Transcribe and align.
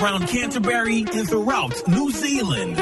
Around 0.00 0.26
Canterbury 0.26 1.06
and 1.14 1.28
throughout 1.28 1.74
New 1.86 2.10
Zealand. 2.10 2.74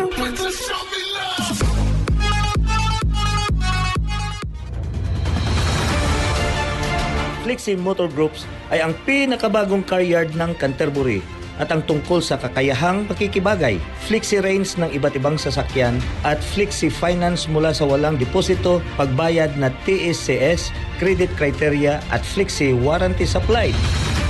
Flexi 7.42 7.76
Motor 7.76 8.08
Groups 8.08 8.48
ay 8.72 8.80
ang 8.80 8.96
pinakabagong 9.04 9.84
car 9.84 10.00
yard 10.00 10.32
ng 10.32 10.56
Canterbury 10.56 11.20
at 11.60 11.68
ang 11.68 11.84
tungkol 11.84 12.24
sa 12.24 12.40
kakayahang 12.40 13.04
pakikibagay, 13.04 13.76
Flexi 14.08 14.40
Range 14.40 14.64
ng 14.80 14.90
iba't 14.96 15.12
ibang 15.12 15.36
sasakyan 15.36 16.00
at 16.24 16.40
Flexi 16.40 16.88
Finance 16.88 17.44
mula 17.44 17.76
sa 17.76 17.84
walang 17.84 18.16
deposito, 18.16 18.80
pagbayad 18.96 19.60
na 19.60 19.68
TSCS, 19.84 20.72
credit 20.96 21.28
criteria 21.36 22.00
at 22.08 22.24
Flexi 22.24 22.72
Warranty 22.72 23.28
Supply. 23.28 23.68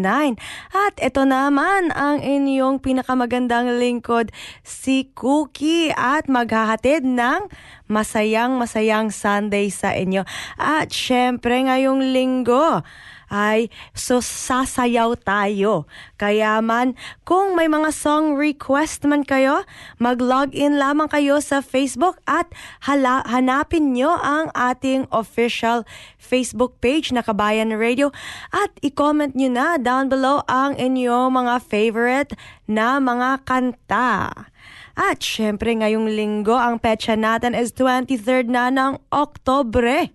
At 0.70 0.94
ito 0.94 1.26
naman 1.26 1.91
ang 1.91 2.22
inyong 2.22 2.78
pinakamagandang 2.78 3.82
lingkod, 3.82 4.31
si 4.62 5.10
Cookie 5.19 5.91
at 5.91 6.31
maghahatid 6.31 7.03
ng 7.03 7.50
masayang 7.91 8.62
masayang 8.62 9.10
Sunday 9.10 9.75
sa 9.75 9.91
inyo. 9.91 10.22
At 10.54 10.94
syempre 10.94 11.66
ngayong 11.66 12.15
linggo, 12.15 12.86
ay 13.30 13.70
so 13.94 14.18
sasayaw 14.18 15.14
tayo. 15.22 15.86
Kaya 16.18 16.58
man, 16.60 16.98
kung 17.22 17.54
may 17.54 17.70
mga 17.70 17.94
song 17.94 18.34
request 18.34 19.06
man 19.06 19.22
kayo, 19.22 19.62
mag-log 20.02 20.50
in 20.52 20.76
lamang 20.76 21.06
kayo 21.06 21.38
sa 21.38 21.62
Facebook 21.62 22.18
at 22.26 22.50
hala, 22.84 23.22
hanapin 23.24 23.94
nyo 23.94 24.18
ang 24.18 24.50
ating 24.52 25.06
official 25.14 25.86
Facebook 26.18 26.82
page 26.82 27.14
na 27.14 27.22
Kabayan 27.22 27.70
Radio 27.78 28.10
at 28.50 28.74
i-comment 28.82 29.32
nyo 29.38 29.48
na 29.48 29.78
down 29.78 30.10
below 30.10 30.42
ang 30.50 30.74
inyong 30.74 31.30
mga 31.30 31.54
favorite 31.62 32.34
na 32.66 32.98
mga 32.98 33.47
kanta. 33.47 34.50
At 34.98 35.22
syempre 35.22 35.72
ngayong 35.72 36.12
linggo, 36.12 36.58
ang 36.58 36.82
petsa 36.82 37.16
natin 37.16 37.56
is 37.56 37.72
23rd 37.72 38.52
na 38.52 38.68
ng 38.68 39.00
Oktobre. 39.08 40.12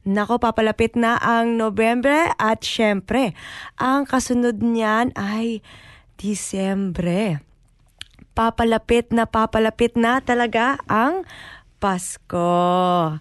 Nako, 0.00 0.40
papalapit 0.40 0.96
na 0.96 1.20
ang 1.20 1.60
Nobyembre 1.60 2.32
at 2.40 2.64
syempre, 2.64 3.36
ang 3.76 4.08
kasunod 4.08 4.64
niyan 4.64 5.12
ay 5.12 5.60
Disyembre. 6.16 7.44
Papalapit 8.32 9.12
na 9.12 9.28
papalapit 9.28 10.00
na 10.00 10.24
talaga 10.24 10.80
ang 10.88 11.28
Pasko. 11.80 13.16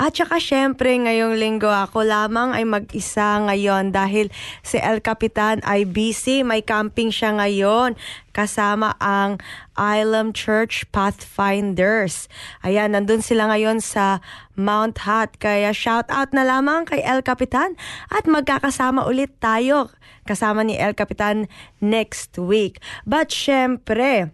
At 0.00 0.16
saka 0.16 0.40
syempre 0.40 0.96
ngayong 0.96 1.36
linggo 1.36 1.68
ako 1.68 2.08
lamang 2.08 2.56
ay 2.56 2.64
mag-isa 2.64 3.36
ngayon 3.44 3.92
dahil 3.92 4.32
si 4.64 4.80
El 4.80 5.04
Capitan 5.04 5.60
ay 5.60 5.84
busy. 5.84 6.40
May 6.40 6.64
camping 6.64 7.12
siya 7.12 7.36
ngayon 7.36 8.00
kasama 8.32 8.96
ang 8.96 9.44
Island 9.76 10.32
Church 10.32 10.88
Pathfinders. 10.88 12.32
Ayan, 12.64 12.96
nandun 12.96 13.20
sila 13.20 13.52
ngayon 13.52 13.84
sa 13.84 14.24
Mount 14.56 15.04
Hot. 15.04 15.36
Kaya 15.36 15.68
shout 15.76 16.08
out 16.08 16.32
na 16.32 16.48
lamang 16.48 16.88
kay 16.88 17.04
El 17.04 17.20
Capitan 17.20 17.76
at 18.08 18.24
magkakasama 18.24 19.04
ulit 19.04 19.36
tayo 19.36 19.92
kasama 20.24 20.64
ni 20.64 20.80
El 20.80 20.96
Capitan 20.96 21.44
next 21.84 22.40
week. 22.40 22.80
But 23.04 23.28
syempre, 23.28 24.32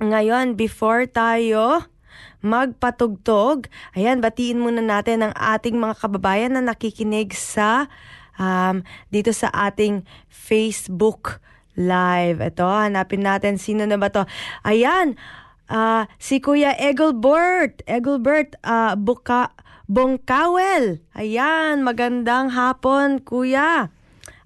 ngayon 0.00 0.56
before 0.56 1.04
tayo 1.04 1.92
magpatugtog. 2.40 3.66
Ayan, 3.94 4.22
batiin 4.22 4.62
muna 4.62 4.80
natin 4.80 5.26
ang 5.26 5.34
ating 5.34 5.76
mga 5.76 5.98
kababayan 5.98 6.54
na 6.54 6.62
nakikinig 6.62 7.34
sa 7.34 7.90
um, 8.38 8.86
dito 9.10 9.34
sa 9.34 9.50
ating 9.50 10.06
Facebook 10.30 11.42
Live. 11.78 12.42
Ito, 12.42 12.66
hanapin 12.66 13.22
natin 13.22 13.54
sino 13.54 13.86
na 13.86 13.94
ba 13.94 14.10
to. 14.10 14.26
Ayan, 14.66 15.14
uh, 15.70 16.10
si 16.18 16.42
Kuya 16.42 16.74
Egelbert. 16.74 17.86
Egelbert, 17.86 18.58
uh, 18.66 18.98
Buka, 18.98 19.54
Bongkawel. 19.86 20.98
Ayan, 21.14 21.86
magandang 21.86 22.50
hapon, 22.50 23.22
Kuya. 23.22 23.94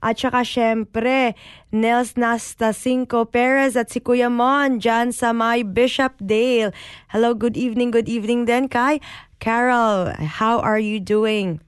At 0.03 0.19
saka 0.19 0.43
syempre, 0.43 1.39
Nels 1.71 2.19
Nastasinko 2.19 3.23
Perez 3.31 3.79
at 3.79 3.95
si 3.95 4.03
Kuya 4.03 4.27
Mon 4.27 4.83
dyan 4.83 5.15
sa 5.15 5.31
my 5.31 5.63
Bishop 5.63 6.19
Dale. 6.19 6.75
Hello, 7.15 7.39
good 7.39 7.55
evening, 7.55 7.95
good 7.95 8.11
evening 8.11 8.51
din 8.51 8.67
kay 8.67 8.99
Carol. 9.39 10.11
How 10.43 10.59
are 10.59 10.83
you 10.83 10.99
doing? 10.99 11.63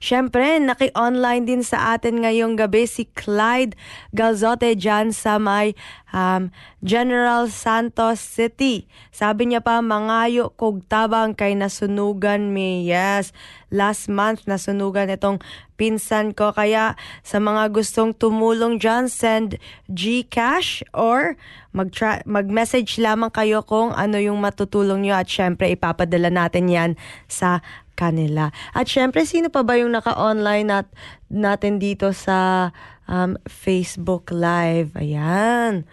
Siyempre, 0.00 0.58
naki-online 0.58 1.44
din 1.44 1.62
sa 1.62 1.96
atin 1.96 2.24
ngayong 2.24 2.56
gabi 2.56 2.88
si 2.88 3.08
Clyde 3.12 3.76
Galzote 4.12 4.74
dyan 4.76 5.12
sa 5.12 5.36
may 5.36 5.76
um, 6.16 6.48
General 6.80 7.48
Santos 7.50 8.20
City. 8.20 8.88
Sabi 9.12 9.52
niya 9.52 9.60
pa, 9.60 9.84
mangayo 9.84 10.52
kog 10.56 10.84
tabang 10.88 11.36
kay 11.36 11.52
nasunugan 11.52 12.52
mi. 12.52 12.88
Yes, 12.88 13.36
last 13.68 14.08
month 14.08 14.48
nasunugan 14.48 15.12
itong 15.12 15.42
pinsan 15.76 16.32
ko. 16.32 16.56
Kaya 16.56 16.96
sa 17.20 17.36
mga 17.36 17.68
gustong 17.72 18.16
tumulong 18.16 18.80
dyan, 18.80 19.12
send 19.12 19.60
Gcash 19.92 20.80
or 20.96 21.36
mag-message 21.76 22.96
mag 22.96 23.04
lamang 23.04 23.32
kayo 23.36 23.60
kung 23.60 23.92
ano 23.92 24.16
yung 24.16 24.40
matutulong 24.40 25.04
nyo 25.04 25.20
at 25.20 25.28
syempre 25.28 25.68
ipapadala 25.68 26.32
natin 26.32 26.72
yan 26.72 26.90
sa 27.28 27.60
kanila. 27.96 28.52
At 28.76 28.86
syempre, 28.86 29.24
sino 29.24 29.48
pa 29.48 29.64
ba 29.64 29.80
yung 29.80 29.96
naka-online 29.96 30.68
nat 30.68 30.86
natin 31.32 31.80
dito 31.80 32.12
sa 32.12 32.70
um, 33.08 33.40
Facebook 33.48 34.28
Live? 34.30 34.92
Ayan. 35.00 35.88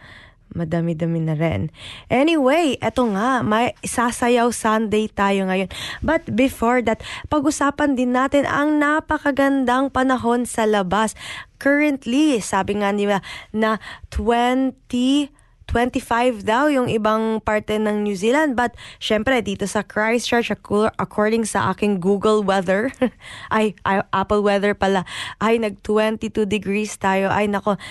madami-dami 0.53 1.17
na 1.17 1.33
rin. 1.33 1.73
Anyway, 2.13 2.77
eto 2.77 3.09
nga, 3.09 3.41
may 3.41 3.73
sasayaw 3.81 4.53
Sunday 4.53 5.09
tayo 5.09 5.49
ngayon. 5.49 5.65
But 6.05 6.29
before 6.29 6.85
that, 6.85 7.01
pag-usapan 7.27 7.97
din 7.97 8.13
natin 8.13 8.45
ang 8.45 8.77
napakagandang 8.77 9.89
panahon 9.89 10.45
sa 10.45 10.69
labas. 10.69 11.17
Currently, 11.57 12.37
sabi 12.39 12.85
nga 12.85 12.93
nila 12.93 13.25
na 13.49 13.81
20 14.13 15.33
25 15.73 16.45
daw 16.45 16.69
yung 16.69 16.85
ibang 16.85 17.41
parte 17.41 17.81
ng 17.81 18.05
New 18.05 18.13
Zealand. 18.13 18.53
But, 18.53 18.77
syempre, 19.01 19.41
dito 19.41 19.65
sa 19.65 19.81
Christchurch, 19.81 20.53
according 21.01 21.49
sa 21.49 21.73
aking 21.73 21.97
Google 21.97 22.45
weather, 22.45 22.93
ay, 23.49 23.73
ay, 23.81 24.05
Apple 24.13 24.45
weather 24.45 24.77
pala, 24.77 25.01
ay 25.41 25.57
nag-22 25.57 26.45
degrees 26.45 26.93
tayo. 27.01 27.33
Ay, 27.33 27.49
nako, 27.49 27.81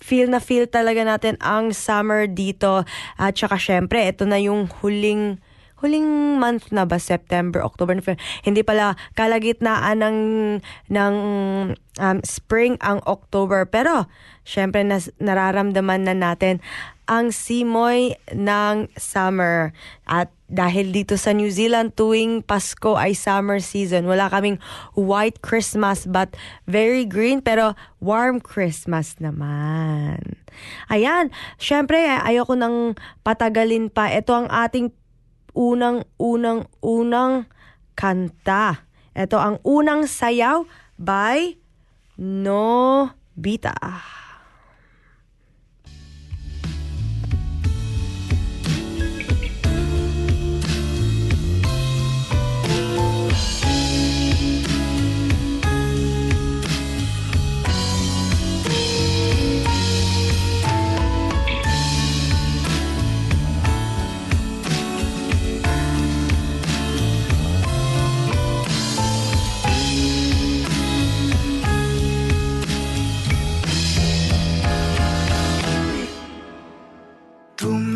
feel 0.00 0.32
na 0.32 0.40
feel 0.40 0.64
talaga 0.64 1.04
natin 1.04 1.36
ang 1.44 1.76
summer 1.76 2.24
dito. 2.24 2.88
At 3.20 3.36
saka, 3.36 3.60
syempre, 3.60 4.00
ito 4.08 4.24
na 4.24 4.40
yung 4.40 4.72
huling 4.80 5.44
huling 5.80 6.36
month 6.36 6.68
na 6.70 6.84
ba 6.84 7.00
September, 7.00 7.64
October, 7.64 7.96
November. 7.96 8.20
Hindi 8.44 8.60
pala 8.60 9.00
kalagitnaan 9.16 10.04
ng 10.04 10.18
ng 10.92 11.14
um, 11.96 12.18
spring 12.20 12.76
ang 12.84 13.00
October 13.08 13.64
pero 13.64 14.06
syempre 14.44 14.84
nas, 14.84 15.08
nararamdaman 15.16 16.04
na 16.04 16.12
natin 16.12 16.60
ang 17.10 17.34
simoy 17.34 18.14
ng 18.30 18.86
summer. 18.94 19.74
At 20.06 20.30
dahil 20.46 20.94
dito 20.94 21.18
sa 21.18 21.34
New 21.34 21.50
Zealand, 21.50 21.98
tuwing 21.98 22.46
Pasko 22.46 22.94
ay 22.94 23.18
summer 23.18 23.58
season. 23.58 24.06
Wala 24.06 24.30
kaming 24.30 24.62
white 24.94 25.42
Christmas 25.42 26.06
but 26.06 26.38
very 26.70 27.02
green 27.02 27.42
pero 27.42 27.74
warm 27.98 28.38
Christmas 28.38 29.18
naman. 29.18 30.38
Ayan, 30.86 31.34
syempre 31.58 31.98
ayoko 32.06 32.54
nang 32.54 32.94
patagalin 33.26 33.90
pa. 33.90 34.14
Ito 34.14 34.46
ang 34.46 34.46
ating 34.46 34.94
unang-unang-unang 35.50 37.50
kanta. 37.98 38.86
Ito 39.18 39.34
ang 39.34 39.58
unang 39.66 40.06
sayaw 40.06 40.62
by 40.94 41.58
Nobita. 42.14 43.74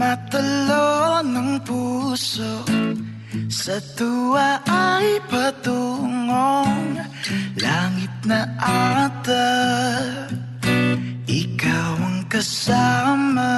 Tumatalo 0.05 1.25
ng 1.25 1.65
puso. 1.65 2.61
Sa 3.49 3.81
tuwa 3.97 4.61
ay 4.69 5.17
patungong 5.33 7.01
Langit 7.57 8.13
na 8.29 8.45
ata. 8.61 9.49
Ikaw 11.25 11.93
ang 12.05 12.21
kasama. 12.29 13.57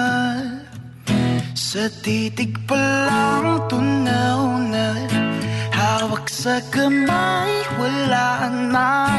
Sa 1.59 1.91
titig 2.07 2.55
pa 2.71 2.79
lang 2.79 3.67
tunaw 3.67 4.71
na 4.71 5.03
Hawak 5.75 6.31
sa 6.31 6.63
kamay 6.71 7.51
wala 7.75 8.55
na. 8.71 9.19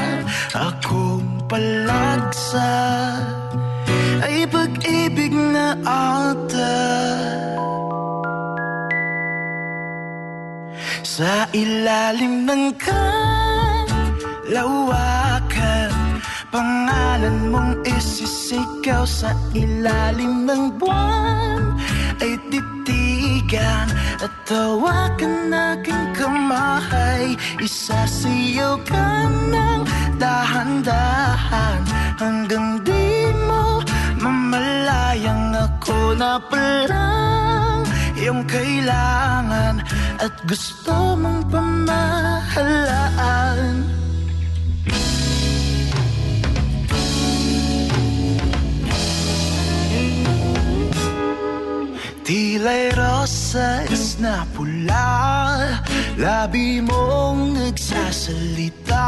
Akong 0.55 1.43
palagsa 1.51 2.71
ay 4.23 4.47
pag-ibig 4.49 5.33
na 5.33 5.75
ata. 5.85 6.77
Sa 11.07 11.47
ilalim 11.49 12.45
ng 12.45 12.77
kalawakan 12.77 14.57
Pangalan 16.47 17.51
mong 17.51 17.83
isisigaw 17.83 19.03
sa 19.03 19.35
ilalim 19.51 20.47
ng 20.47 20.79
buwan. 20.79 21.75
Ay 22.23 22.39
titigan 22.49 23.91
at 24.17 24.33
tawakan 24.49 25.53
aking 25.53 26.17
kamay 26.17 27.37
Isasiyaw 27.61 28.81
ka 28.89 29.29
ng 29.29 29.85
dahan-dahan 30.17 31.85
Hanggang 32.17 32.81
di 32.81 32.96
na 36.17 36.41
palang 36.41 37.85
iyong 38.17 38.41
kailangan 38.49 39.85
At 40.17 40.33
gusto 40.49 41.13
mong 41.13 41.45
pamahalaan. 41.53 43.05
Tila'y 52.25 52.91
rosas 52.97 54.17
na 54.19 54.43
pula 54.57 55.63
Labi 56.17 56.81
mong 56.81 57.55
nagsasalita. 57.61 59.05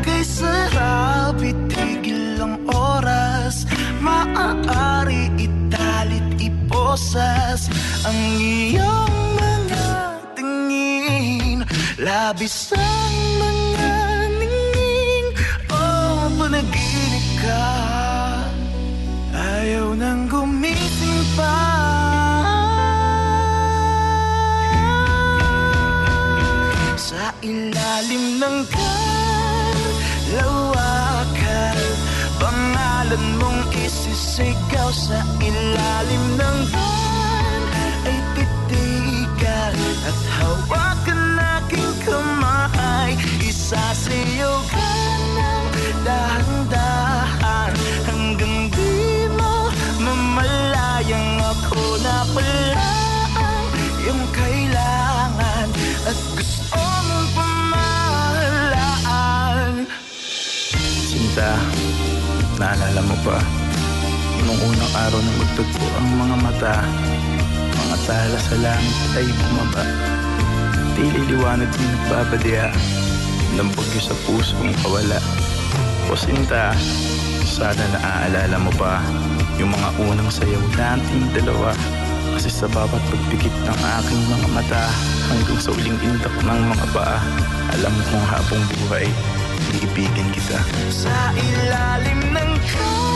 Kay 0.00 0.24
sarap 0.24 1.36
itigil 1.44 2.40
ang 2.40 2.64
oras 2.72 3.68
Maaari 4.00 5.28
italit 5.70 6.26
iposas 6.42 7.70
Ang 8.02 8.18
iyong 8.42 9.14
mga 9.38 10.18
tingin. 10.34 11.62
Labis 12.02 12.74
ang 12.74 13.14
mga 13.38 13.94
ningning. 14.34 15.30
Oh, 15.70 16.26
panaginip 16.34 17.26
ka. 17.38 17.70
Ayaw 19.30 19.94
nang 19.94 20.26
gumising 20.26 21.22
pa. 21.38 21.54
Sa 26.98 27.30
ilalim 27.44 28.42
ng 28.42 28.58
kalawakan 30.30 31.78
Pangalan 32.40 33.24
mong 33.36 33.68
isisigaw 33.76 34.69
sa 34.90 35.22
ilalim 35.38 36.34
ng 36.34 36.58
van 36.74 37.62
Ay 38.02 38.18
titigan 38.34 39.74
at 40.02 40.18
hawakan 40.34 41.38
aking 41.62 41.94
kamay 42.02 43.14
Isasayaw 43.38 44.58
ka 44.66 44.90
ng 45.38 45.70
dahan-dahan 46.02 47.70
Hanggang 48.02 48.66
di 48.74 49.30
mo 49.30 49.70
mamalayang 50.02 51.38
ako 51.38 52.02
na 52.02 52.26
pala 52.34 52.90
ang 53.38 53.70
iyong 53.78 54.26
kailangan 54.34 55.70
At 56.02 56.18
gusto 56.34 56.82
mong 56.82 57.30
pamahalaan. 57.38 58.66
Sinta, 61.06 61.54
naalala 62.58 63.06
mo 63.06 63.14
pa 63.22 63.59
Nung 64.50 64.74
unang 64.74 64.94
araw 64.98 65.22
na 65.22 65.32
magtagpo 65.38 65.86
ang 65.94 66.08
mga 66.18 66.36
mata 66.42 66.76
Mga 67.70 67.96
tala 68.02 68.34
sa 68.34 68.56
langit 68.58 68.98
ay 69.14 69.30
bumaba. 69.30 69.86
Tili 70.98 71.22
liwanag 71.30 71.70
yung 71.70 71.90
nagbabadya 71.94 72.74
Ng 73.54 73.70
bagyo 73.70 74.00
sa 74.02 74.10
pusong 74.26 74.74
kawala. 74.82 75.22
O 76.10 76.18
Sinta, 76.18 76.74
sana 77.46 77.78
naaalala 77.94 78.58
mo 78.58 78.74
pa 78.74 78.98
Yung 79.62 79.70
mga 79.70 79.88
unang 80.02 80.26
sayaw 80.34 80.66
nating 80.74 81.30
dalawa? 81.30 81.70
Kasi 82.34 82.50
sa 82.50 82.66
bawat 82.74 83.06
pagpikit 83.06 83.54
ng 83.54 83.78
aking 84.02 84.22
mga 84.34 84.48
mata 84.50 84.90
Hanggang 85.30 85.62
sa 85.62 85.70
uling 85.70 85.98
indak 86.02 86.34
ng 86.42 86.60
mga 86.74 86.86
paa 86.90 87.22
Alam 87.78 87.94
kong 88.10 88.26
habang 88.26 88.62
buhay 88.66 89.06
Iibigin 89.78 90.26
kita. 90.34 90.58
Sa 90.90 91.30
ilalim 91.38 92.34
ng 92.34 92.50
kalawakan 92.66 93.09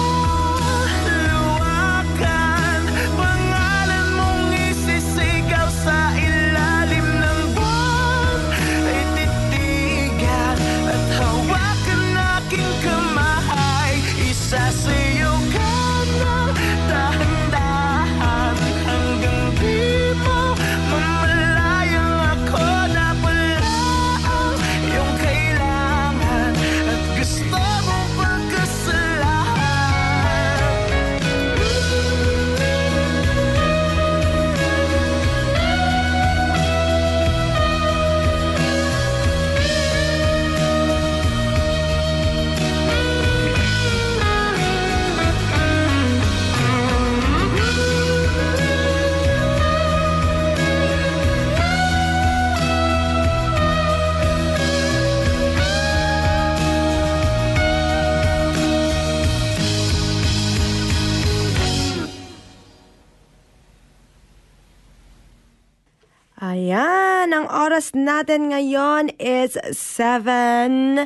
ang 67.44 67.52
oras 67.68 67.92
natin 67.92 68.56
ngayon 68.56 69.12
is 69.20 69.60
7... 69.60 71.04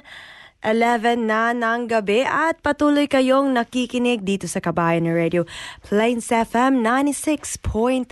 11 0.58 1.22
na 1.22 1.54
ng 1.54 1.86
gabi 1.86 2.26
at 2.26 2.58
patuloy 2.58 3.06
kayong 3.06 3.54
nakikinig 3.54 4.26
dito 4.26 4.50
sa 4.50 4.58
Kabayan 4.58 5.06
Radio 5.06 5.46
Plains 5.86 6.34
FM 6.34 6.82
96.9. 6.82 8.10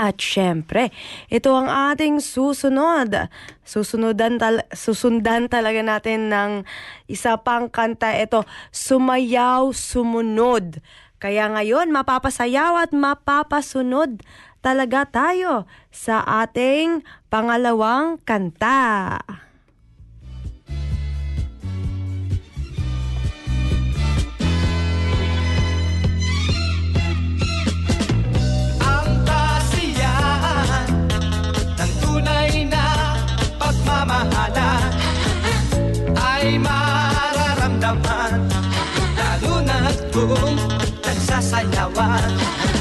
At 0.00 0.16
syempre, 0.16 0.96
ito 1.28 1.52
ang 1.52 1.68
ating 1.68 2.24
susunod. 2.24 3.28
Susunodan 3.68 4.40
tal 4.40 4.64
susundan 4.72 5.44
talaga 5.52 5.84
natin 5.84 6.32
ng 6.32 6.64
isa 7.04 7.36
pang 7.44 7.68
kanta. 7.68 8.16
Ito, 8.16 8.48
Sumayaw 8.72 9.76
Sumunod. 9.76 10.80
Kaya 11.18 11.50
ngayon, 11.50 11.90
mapapasayaw 11.90 12.78
at 12.78 12.90
mapapasunod 12.94 14.22
talaga 14.58 15.06
tayo 15.08 15.66
sa 15.90 16.22
ating 16.42 17.02
pangalawang 17.30 18.18
kanta. 18.22 19.18
Pagmamahalan 33.58 34.92
ay 36.16 36.56
mararamdaman 36.56 38.48
lalo 39.12 39.54
na 39.60 39.92
kung 40.08 40.56
nagsasayawan. 41.04 42.77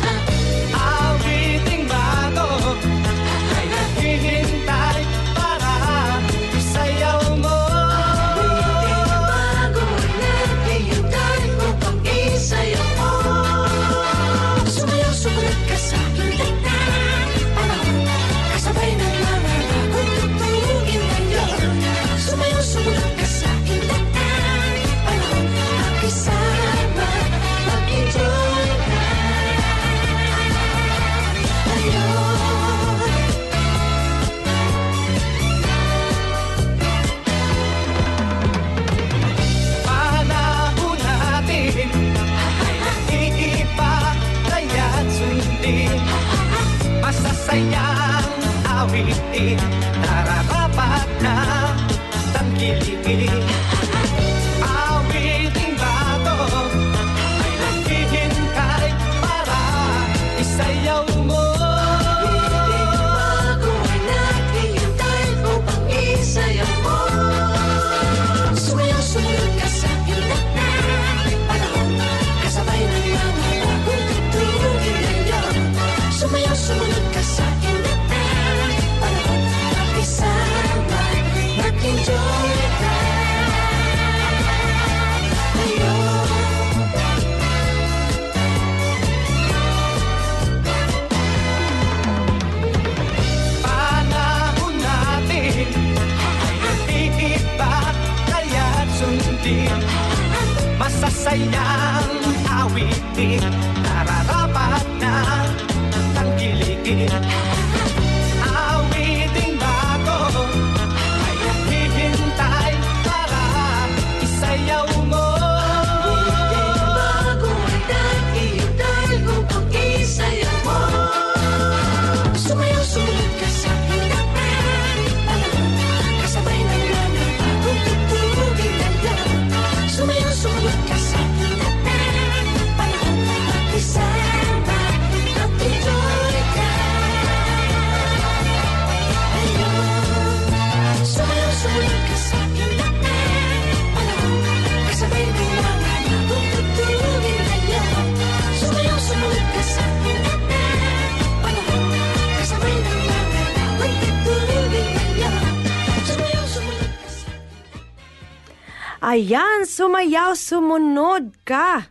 Ayan, 159.17 159.65
sumayaw, 159.65 160.37
sumunod 160.37 161.33
ka 161.41 161.89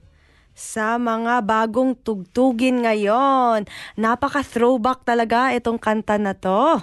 sa 0.54 0.94
mga 0.94 1.42
bagong 1.42 1.98
tugtugin 1.98 2.86
ngayon. 2.86 3.66
Napaka-throwback 3.98 5.02
talaga 5.02 5.50
itong 5.50 5.74
kanta 5.74 6.22
na 6.22 6.38
to. 6.38 6.78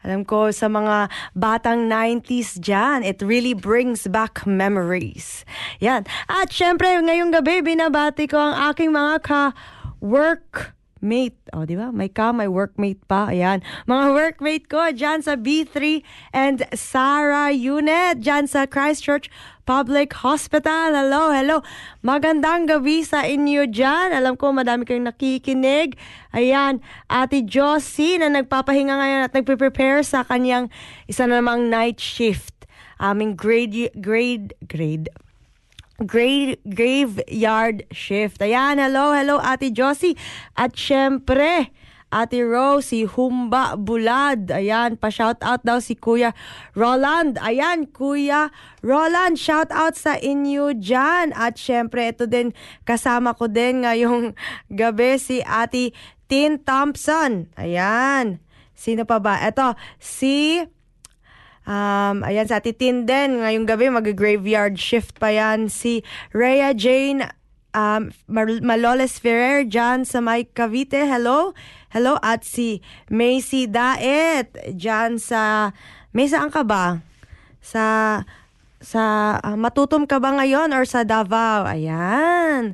Alam 0.00 0.24
ko 0.24 0.48
sa 0.48 0.72
mga 0.72 1.12
batang 1.36 1.92
90s 1.92 2.56
dyan, 2.56 3.04
it 3.04 3.20
really 3.20 3.52
brings 3.52 4.08
back 4.08 4.48
memories. 4.48 5.44
Yan. 5.84 6.08
At 6.24 6.48
syempre, 6.48 6.88
ngayong 6.88 7.28
gabi, 7.28 7.60
binabati 7.60 8.24
ko 8.32 8.40
ang 8.40 8.72
aking 8.72 8.96
mga 8.96 9.20
ka-work 9.20 10.72
mate. 11.02 11.36
O, 11.52 11.66
di 11.66 11.74
ba? 11.74 11.90
May 11.90 12.08
ka, 12.08 12.30
may 12.30 12.46
workmate 12.46 13.02
pa. 13.10 13.28
Ayan. 13.28 13.60
Mga 13.90 14.06
workmate 14.14 14.66
ko 14.70 14.94
dyan 14.94 15.20
sa 15.20 15.34
B3 15.34 16.00
and 16.30 16.64
Sarah 16.72 17.50
Unit 17.50 18.22
dyan 18.22 18.46
sa 18.46 18.64
Christchurch 18.64 19.26
Public 19.62 20.10
Hospital. 20.26 20.90
Hello, 20.90 21.30
hello. 21.30 21.62
Magandang 22.02 22.66
gabi 22.66 23.06
sa 23.06 23.22
inyo 23.22 23.70
dyan. 23.70 24.10
Alam 24.10 24.34
ko, 24.34 24.50
madami 24.50 24.82
kayong 24.82 25.06
nakikinig. 25.06 25.94
Ayan, 26.34 26.82
Ate 27.06 27.46
Josie 27.46 28.18
na 28.18 28.26
nagpapahinga 28.26 28.98
ngayon 28.98 29.22
at 29.22 29.32
nagpe-prepare 29.34 30.02
sa 30.02 30.26
kanyang 30.26 30.66
isa 31.06 31.30
na 31.30 31.38
namang 31.38 31.70
night 31.70 32.02
shift. 32.02 32.66
Aming 32.98 33.38
grade, 33.38 33.94
grade, 34.02 34.54
grade, 34.66 35.06
grave, 36.02 36.58
graveyard 36.66 37.86
shift. 37.94 38.42
Ayan, 38.42 38.82
hello, 38.82 39.14
hello 39.14 39.38
Ate 39.38 39.70
Josie. 39.70 40.18
At 40.58 40.74
syempre, 40.74 41.70
Ate 42.12 42.44
Rose, 42.44 42.92
si 42.92 43.08
Humba 43.08 43.80
Bulad. 43.80 44.52
Ayan, 44.52 45.00
pa-shout 45.00 45.40
out 45.40 45.64
daw 45.64 45.80
si 45.80 45.96
Kuya 45.96 46.36
Roland. 46.76 47.40
Ayan, 47.40 47.88
Kuya 47.88 48.52
Roland, 48.84 49.40
shout 49.40 49.72
out 49.72 49.96
sa 49.96 50.20
inyo 50.20 50.76
dyan. 50.76 51.32
At 51.32 51.56
syempre, 51.56 52.12
ito 52.12 52.28
din, 52.28 52.52
kasama 52.84 53.32
ko 53.32 53.48
din 53.48 53.88
ngayong 53.88 54.36
gabi 54.84 55.16
si 55.16 55.40
Ate 55.40 55.96
Tin 56.28 56.60
Thompson. 56.60 57.48
Ayan. 57.56 58.44
Sino 58.76 59.08
pa 59.08 59.16
ba? 59.16 59.40
Ito, 59.40 59.72
si... 59.96 60.60
Um, 61.62 62.26
ayan, 62.26 62.50
sa 62.50 62.58
Titin 62.58 63.06
din, 63.06 63.38
ngayong 63.38 63.70
gabi 63.70 63.86
mag-graveyard 63.86 64.74
shift 64.74 65.16
pa 65.22 65.30
yan. 65.30 65.70
Si 65.70 66.02
Rhea 66.34 66.74
Jane 66.74 67.22
um, 67.74 68.12
Maloles 68.62 69.18
Ferrer 69.18 69.64
dyan 69.64 70.04
sa 70.04 70.20
May 70.20 70.48
Cavite. 70.48 71.04
Hello? 71.04 71.56
Hello 71.92 72.16
at 72.24 72.40
si 72.40 72.80
Macy 73.12 73.68
Daet 73.68 74.48
dyan 74.72 75.20
sa... 75.20 75.76
May 76.16 76.24
saan 76.24 76.48
ka 76.48 76.64
ba? 76.64 77.04
Sa... 77.60 77.84
Sa 78.80 79.36
ah, 79.36 79.60
Matutom 79.60 80.08
ka 80.08 80.16
ba 80.16 80.32
ngayon 80.40 80.72
or 80.72 80.88
sa 80.88 81.04
Davao? 81.04 81.68
Ayan. 81.68 82.72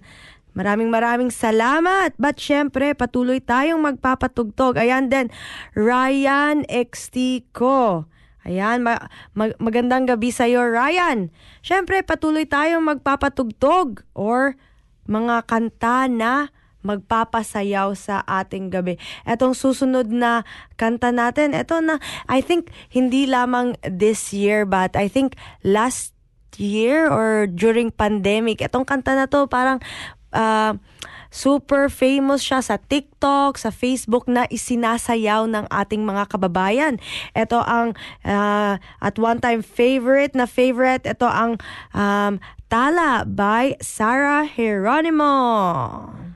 Maraming 0.55 0.95
maraming 0.95 1.35
salamat. 1.35 2.15
But 2.15 2.39
syempre, 2.39 2.95
patuloy 2.95 3.43
tayong 3.43 3.83
magpapatugtog. 3.83 4.79
Ayan 4.79 5.11
din, 5.11 5.35
Ryan 5.75 6.63
XT 6.71 7.51
ko. 7.51 8.07
Ayan, 8.47 8.87
ma- 8.87 9.11
mag- 9.35 9.59
magandang 9.59 10.07
gabi 10.07 10.31
sa 10.31 10.47
iyo, 10.47 10.63
Ryan. 10.63 11.35
Syempre, 11.59 12.07
patuloy 12.07 12.47
tayong 12.47 12.87
magpapatugtog 12.87 14.07
or 14.15 14.55
mga 15.11 15.43
kanta 15.51 16.07
na 16.07 16.55
magpapasayaw 16.89 17.93
sa 17.93 18.25
ating 18.25 18.73
gabi. 18.73 18.97
Etong 19.29 19.53
susunod 19.53 20.09
na 20.09 20.49
kanta 20.81 21.13
natin, 21.13 21.53
eto 21.53 21.85
na, 21.85 22.01
I 22.25 22.41
think, 22.41 22.73
hindi 22.89 23.29
lamang 23.29 23.77
this 23.85 24.33
year, 24.33 24.65
but 24.65 24.97
I 24.97 25.13
think 25.13 25.37
last 25.61 26.17
year 26.57 27.07
or 27.13 27.45
during 27.45 27.93
pandemic, 27.93 28.65
etong 28.65 28.89
kanta 28.89 29.13
na 29.13 29.29
to 29.29 29.45
parang 29.47 29.85
ah, 30.33 30.81
super 31.29 31.93
famous 31.93 32.41
siya 32.41 32.65
sa 32.65 32.81
TikTok, 32.81 33.61
sa 33.61 33.69
Facebook 33.69 34.25
na 34.25 34.49
isinasayaw 34.49 35.45
ng 35.45 35.69
ating 35.69 36.03
mga 36.05 36.25
kababayan. 36.33 36.97
Ito 37.37 37.61
ang 37.61 37.93
ah, 38.25 38.81
at 39.01 39.15
one 39.21 39.39
time 39.39 39.61
favorite 39.61 40.33
na 40.33 40.49
favorite, 40.49 41.05
ito 41.05 41.29
ang 41.29 41.61
um, 41.93 42.41
Tala 42.69 43.25
by 43.25 43.81
Sarah 43.81 44.45
Geronimo. 44.45 46.28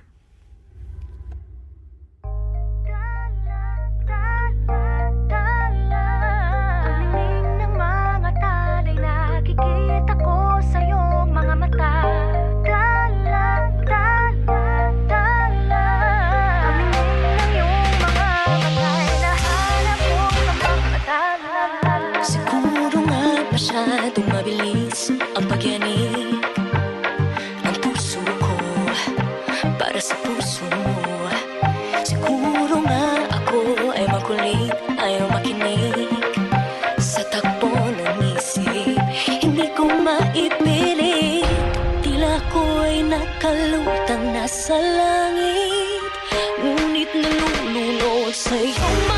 Nasa 44.72 44.80
langit 44.80 46.04
Ngunit 46.62 47.10
nalulunod 47.12 48.32
sa 48.32 49.11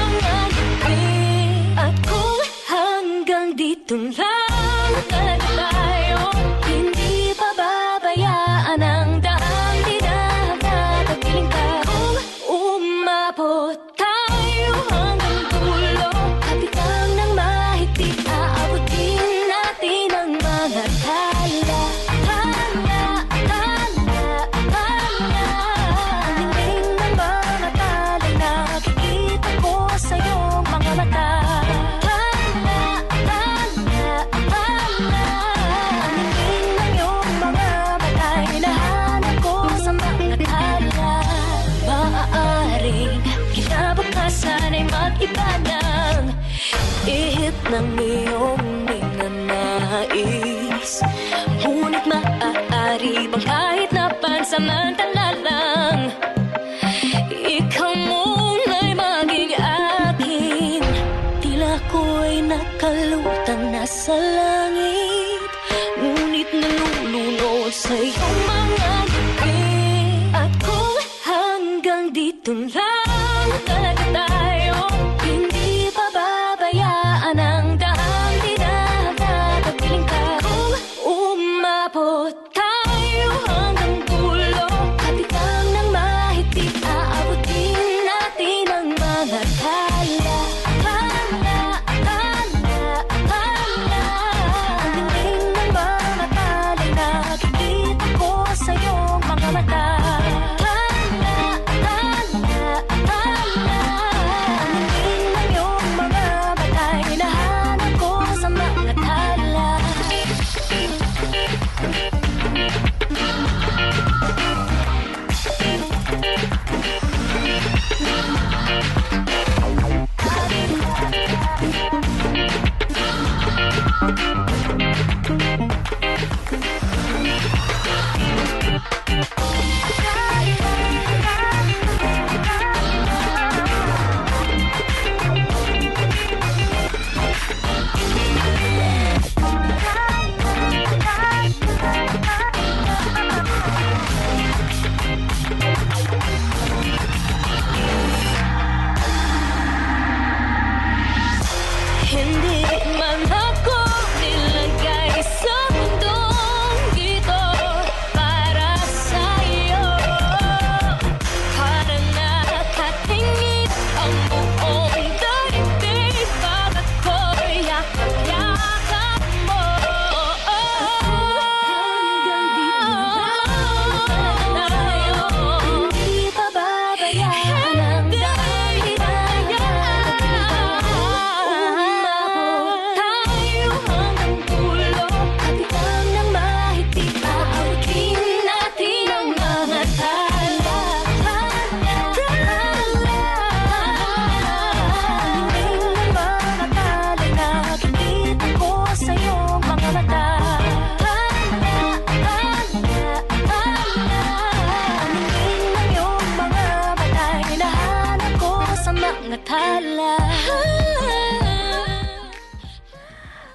mga 209.24 209.40
tala. 209.48 210.20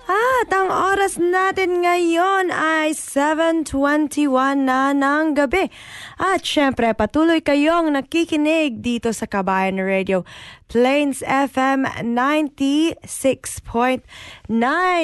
At 0.10 0.49
ang 0.49 0.73
oras 0.73 1.21
natin 1.21 1.86
ngayon 1.86 2.49
ay 2.49 2.97
7.21 2.97 4.65
na 4.65 4.89
ng 4.97 5.38
gabi. 5.38 5.69
At 6.17 6.41
syempre, 6.41 6.89
patuloy 6.97 7.45
kayong 7.45 7.93
nakikinig 7.93 8.82
dito 8.82 9.13
sa 9.13 9.29
Kabayan 9.29 9.77
Radio. 9.77 10.25
Plains 10.65 11.21
FM 11.21 11.86
96.9. 12.01 14.01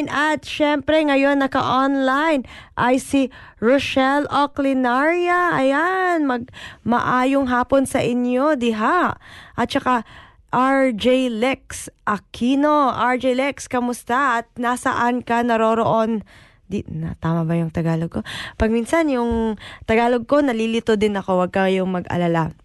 At 0.10 0.41
syempre, 0.41 1.06
ngayon 1.06 1.45
naka-online 1.45 2.41
ay 2.73 2.97
si 2.97 3.30
Rochelle 3.62 4.25
Oclinaria. 4.34 5.54
Ayan, 5.54 6.25
mag 6.25 6.49
maayong 6.82 7.54
hapon 7.54 7.86
sa 7.86 8.01
inyo, 8.01 8.58
diha. 8.58 9.21
At 9.54 9.69
saka, 9.69 10.01
RJ 10.56 11.36
Lex 11.36 11.91
Aquino. 12.08 12.88
RJ 12.96 13.36
Lex, 13.36 13.68
kamusta? 13.68 14.39
At 14.39 14.48
nasaan 14.56 15.20
ka 15.20 15.44
naroroon? 15.44 16.24
Di, 16.72 16.80
na, 16.88 17.20
tama 17.20 17.44
ba 17.44 17.60
yung 17.60 17.76
Tagalog 17.76 18.08
ko? 18.08 18.22
Pag 18.56 18.72
minsan 18.72 19.12
yung 19.12 19.60
Tagalog 19.84 20.24
ko, 20.32 20.39
nalilito 20.39 20.96
din 20.96 21.20
ako. 21.20 21.44
Huwag 21.44 21.52
kayong 21.52 21.91
mag-alala. 21.91 22.56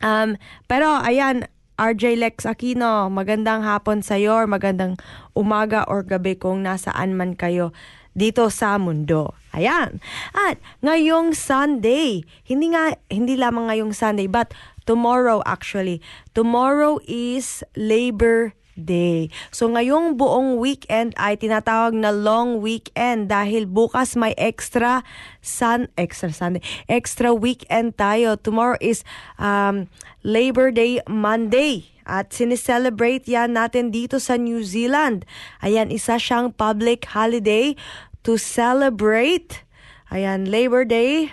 Um, 0.00 0.40
pero 0.64 0.88
ayan, 0.96 1.44
RJ 1.76 2.16
Lex 2.16 2.48
Aquino, 2.48 3.12
magandang 3.12 3.68
hapon 3.68 4.00
sa 4.00 4.16
iyo, 4.16 4.40
magandang 4.48 4.96
umaga 5.36 5.84
or 5.92 6.00
gabi 6.00 6.40
kung 6.40 6.64
nasaan 6.64 7.20
man 7.20 7.36
kayo 7.36 7.76
dito 8.16 8.48
sa 8.48 8.80
mundo. 8.80 9.36
Ayan. 9.52 10.00
At 10.32 10.56
ngayong 10.80 11.36
Sunday, 11.36 12.24
hindi 12.48 12.72
nga 12.72 12.96
hindi 13.12 13.36
lamang 13.36 13.68
ngayong 13.68 13.92
Sunday 13.92 14.24
but 14.26 14.56
tomorrow 14.90 15.38
actually. 15.46 16.02
Tomorrow 16.34 16.98
is 17.06 17.62
Labor 17.78 18.58
Day. 18.74 19.30
So 19.54 19.70
ngayong 19.70 20.18
buong 20.18 20.58
weekend 20.58 21.14
ay 21.14 21.38
tinatawag 21.38 21.94
na 21.94 22.10
long 22.10 22.58
weekend 22.58 23.30
dahil 23.30 23.70
bukas 23.70 24.18
may 24.18 24.34
extra 24.34 25.06
sun 25.38 25.86
extra 25.94 26.34
Sunday, 26.34 26.64
extra 26.90 27.30
weekend 27.30 27.94
tayo. 27.94 28.34
Tomorrow 28.34 28.82
is 28.82 29.06
um, 29.38 29.86
Labor 30.26 30.74
Day 30.74 30.98
Monday. 31.06 31.86
At 32.10 32.34
sineselebrate 32.34 33.30
yan 33.30 33.54
natin 33.54 33.94
dito 33.94 34.18
sa 34.18 34.34
New 34.34 34.66
Zealand. 34.66 35.22
Ayan, 35.62 35.94
isa 35.94 36.18
siyang 36.18 36.50
public 36.50 37.06
holiday 37.06 37.78
to 38.26 38.34
celebrate. 38.34 39.62
Ayan, 40.10 40.50
Labor 40.50 40.82
Day 40.82 41.30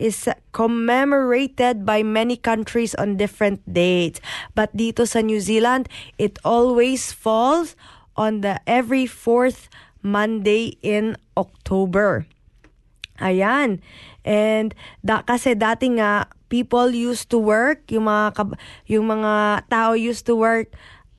is 0.00 0.26
commemorated 0.56 1.84
by 1.84 2.00
many 2.00 2.34
countries 2.40 2.96
on 2.96 3.20
different 3.20 3.60
dates. 3.68 4.18
But 4.56 4.72
dito 4.72 5.04
sa 5.04 5.20
New 5.20 5.38
Zealand, 5.38 5.86
it 6.16 6.40
always 6.42 7.12
falls 7.12 7.76
on 8.16 8.40
the 8.40 8.58
every 8.64 9.04
fourth 9.04 9.68
Monday 10.00 10.80
in 10.80 11.20
October. 11.36 12.24
Ayan. 13.20 13.84
And 14.24 14.72
da, 15.04 15.20
kasi 15.20 15.52
dati 15.52 15.92
nga 16.00 16.32
people 16.48 16.90
used 16.90 17.28
to 17.30 17.38
work, 17.38 17.84
yung 17.92 18.08
mga 18.08 18.56
yung 18.88 19.06
mga 19.12 19.64
tao 19.68 19.92
used 19.92 20.24
to 20.24 20.34
work 20.34 20.72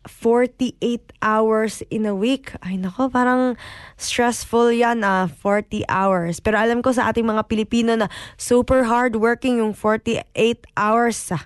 48 0.10 0.78
hours 1.22 1.86
in 1.94 2.10
a 2.10 2.16
week. 2.16 2.54
Ay 2.66 2.78
nako, 2.78 3.12
parang 3.12 3.58
stressful 3.98 4.74
yan 4.74 5.06
ah, 5.06 5.30
40 5.30 5.86
hours. 5.90 6.42
Pero 6.42 6.58
alam 6.58 6.82
ko 6.82 6.90
sa 6.94 7.14
ating 7.14 7.26
mga 7.26 7.46
Pilipino 7.46 7.94
na 7.94 8.08
super 8.38 8.86
hard 8.90 9.18
working 9.18 9.62
yung 9.62 9.74
48 9.78 10.26
hours. 10.74 11.18
Ah, 11.30 11.46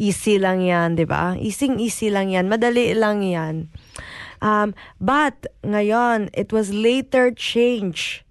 easy 0.00 0.40
lang 0.40 0.64
yan, 0.64 0.96
di 0.96 1.04
ba? 1.04 1.36
Easy 1.36 1.70
easy 1.76 2.08
lang 2.08 2.32
yan. 2.32 2.48
Madali 2.48 2.96
lang 2.96 3.20
yan. 3.20 3.68
Um, 4.44 4.76
but 5.00 5.48
ngayon, 5.64 6.28
it 6.36 6.52
was 6.52 6.68
later 6.72 7.32
changed 7.32 8.24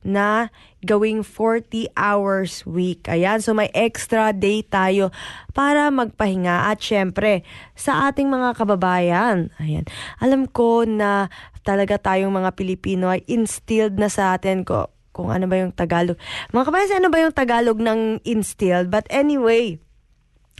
na 0.00 0.48
gawing 0.86 1.26
40 1.26 1.90
hours 1.98 2.62
week. 2.62 3.10
Ayan, 3.10 3.42
so 3.42 3.50
may 3.50 3.66
extra 3.74 4.30
day 4.30 4.62
tayo 4.62 5.10
para 5.50 5.90
magpahinga. 5.90 6.70
At 6.70 6.78
syempre, 6.78 7.42
sa 7.74 8.10
ating 8.10 8.30
mga 8.30 8.54
kababayan, 8.54 9.50
ayan, 9.58 9.86
alam 10.22 10.46
ko 10.46 10.86
na 10.86 11.26
talaga 11.66 11.98
tayong 11.98 12.30
mga 12.30 12.54
Pilipino 12.54 13.10
ay 13.10 13.26
instilled 13.26 13.98
na 13.98 14.06
sa 14.06 14.38
atin 14.38 14.62
ko 14.62 14.88
kung 15.10 15.34
ano 15.34 15.50
ba 15.50 15.58
yung 15.58 15.74
Tagalog. 15.74 16.14
Mga 16.54 16.64
kababayan, 16.70 16.98
ano 17.02 17.08
ba 17.10 17.18
yung 17.18 17.34
Tagalog 17.34 17.78
ng 17.82 18.22
instilled? 18.22 18.86
But 18.86 19.10
anyway, 19.10 19.82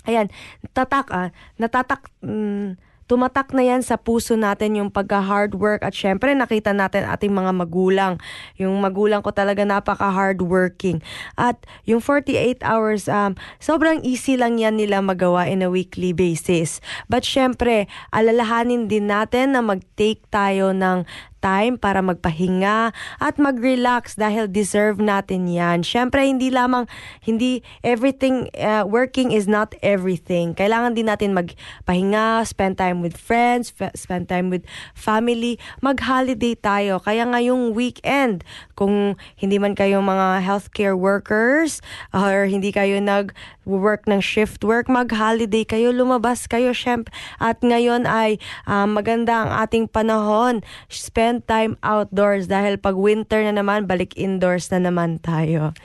ayan, 0.02 0.34
tatak 0.74 1.14
ah, 1.14 1.30
natatak, 1.62 2.10
mm, 2.26 2.87
tumatak 3.08 3.56
na 3.56 3.64
yan 3.64 3.80
sa 3.80 3.96
puso 3.96 4.36
natin 4.36 4.76
yung 4.76 4.92
pagka-hard 4.92 5.56
work 5.56 5.80
at 5.80 5.96
syempre 5.96 6.36
nakita 6.36 6.76
natin 6.76 7.08
ating 7.08 7.32
mga 7.32 7.56
magulang. 7.56 8.20
Yung 8.60 8.76
magulang 8.78 9.24
ko 9.24 9.32
talaga 9.32 9.64
napaka-hard 9.64 10.44
working. 10.44 11.00
At 11.34 11.56
yung 11.88 12.04
48 12.04 12.60
hours, 12.60 13.08
um, 13.08 13.32
sobrang 13.58 14.04
easy 14.04 14.36
lang 14.36 14.60
yan 14.60 14.76
nila 14.76 15.00
magawa 15.00 15.48
in 15.48 15.64
a 15.64 15.72
weekly 15.72 16.12
basis. 16.12 16.84
But 17.08 17.24
syempre, 17.24 17.88
alalahanin 18.12 18.92
din 18.92 19.08
natin 19.08 19.56
na 19.56 19.64
mag-take 19.64 20.28
tayo 20.28 20.76
ng 20.76 21.08
time 21.48 21.80
para 21.80 22.04
magpahinga 22.04 22.92
at 23.16 23.34
mag-relax 23.40 24.20
dahil 24.20 24.44
deserve 24.52 25.00
natin 25.00 25.48
yan. 25.48 25.80
Siyempre, 25.80 26.28
hindi 26.28 26.52
lamang, 26.52 26.84
hindi 27.24 27.64
everything, 27.80 28.52
uh, 28.60 28.84
working 28.84 29.32
is 29.32 29.48
not 29.48 29.72
everything. 29.80 30.52
Kailangan 30.52 30.92
din 30.92 31.08
natin 31.08 31.32
magpahinga, 31.32 32.44
spend 32.44 32.76
time 32.76 33.00
with 33.00 33.16
friends, 33.16 33.72
f- 33.72 33.96
spend 33.96 34.28
time 34.28 34.52
with 34.52 34.68
family, 34.92 35.56
mag-holiday 35.80 36.52
tayo. 36.52 37.00
Kaya 37.00 37.24
ngayong 37.24 37.72
weekend, 37.72 38.44
kung 38.76 39.16
hindi 39.40 39.56
man 39.56 39.72
kayo 39.72 40.04
mga 40.04 40.44
healthcare 40.44 40.94
workers 40.94 41.80
or 42.12 42.44
hindi 42.46 42.70
kayo 42.70 43.00
nag-work 43.00 44.04
ng 44.04 44.20
shift 44.20 44.60
work, 44.62 44.86
mag-holiday 44.86 45.64
kayo, 45.64 45.90
lumabas 45.90 46.44
kayo, 46.44 46.76
syempre. 46.76 47.10
At 47.40 47.62
ngayon 47.64 48.04
ay 48.04 48.36
um, 48.66 48.98
maganda 48.98 49.46
ang 49.46 49.50
ating 49.64 49.88
panahon. 49.90 50.60
Spend 50.90 51.37
time 51.44 51.78
outdoors 51.84 52.46
dahil 52.46 52.80
pag 52.80 52.96
winter 52.96 53.42
na 53.44 53.54
naman, 53.54 53.84
balik 53.84 54.16
indoors 54.18 54.70
na 54.72 54.90
naman 54.90 55.20
tayo. 55.22 55.76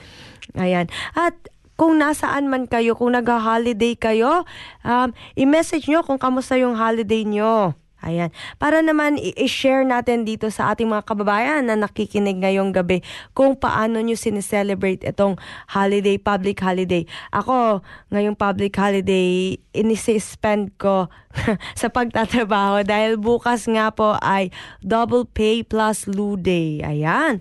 Ayan. 0.54 0.90
At 1.14 1.34
kung 1.74 1.98
nasaan 1.98 2.46
man 2.46 2.70
kayo, 2.70 2.94
kung 2.94 3.18
nag-holiday 3.18 3.98
kayo, 3.98 4.46
um, 4.86 5.10
i-message 5.34 5.90
nyo 5.90 6.06
kung 6.06 6.22
kamusta 6.22 6.54
yung 6.54 6.78
holiday 6.78 7.26
nyo. 7.26 7.74
Ayan. 8.04 8.28
Para 8.60 8.84
naman 8.84 9.16
i-share 9.16 9.80
natin 9.80 10.28
dito 10.28 10.52
sa 10.52 10.76
ating 10.76 10.92
mga 10.92 11.08
kababayan 11.08 11.64
na 11.64 11.72
nakikinig 11.72 12.36
ngayong 12.36 12.76
gabi 12.76 13.00
kung 13.32 13.56
paano 13.56 13.96
nyo 14.04 14.12
sineselebrate 14.12 15.08
itong 15.08 15.40
holiday, 15.72 16.20
public 16.20 16.60
holiday. 16.60 17.08
Ako, 17.32 17.80
ngayong 18.12 18.36
public 18.36 18.76
holiday, 18.76 19.56
inisi-spend 19.72 20.76
ko 20.76 21.08
sa 21.80 21.88
pagtatrabaho 21.88 22.84
dahil 22.84 23.16
bukas 23.16 23.64
nga 23.64 23.88
po 23.88 24.20
ay 24.20 24.52
double 24.84 25.24
pay 25.24 25.64
plus 25.64 26.04
loo 26.04 26.36
day. 26.36 26.84
Ayan. 26.84 27.40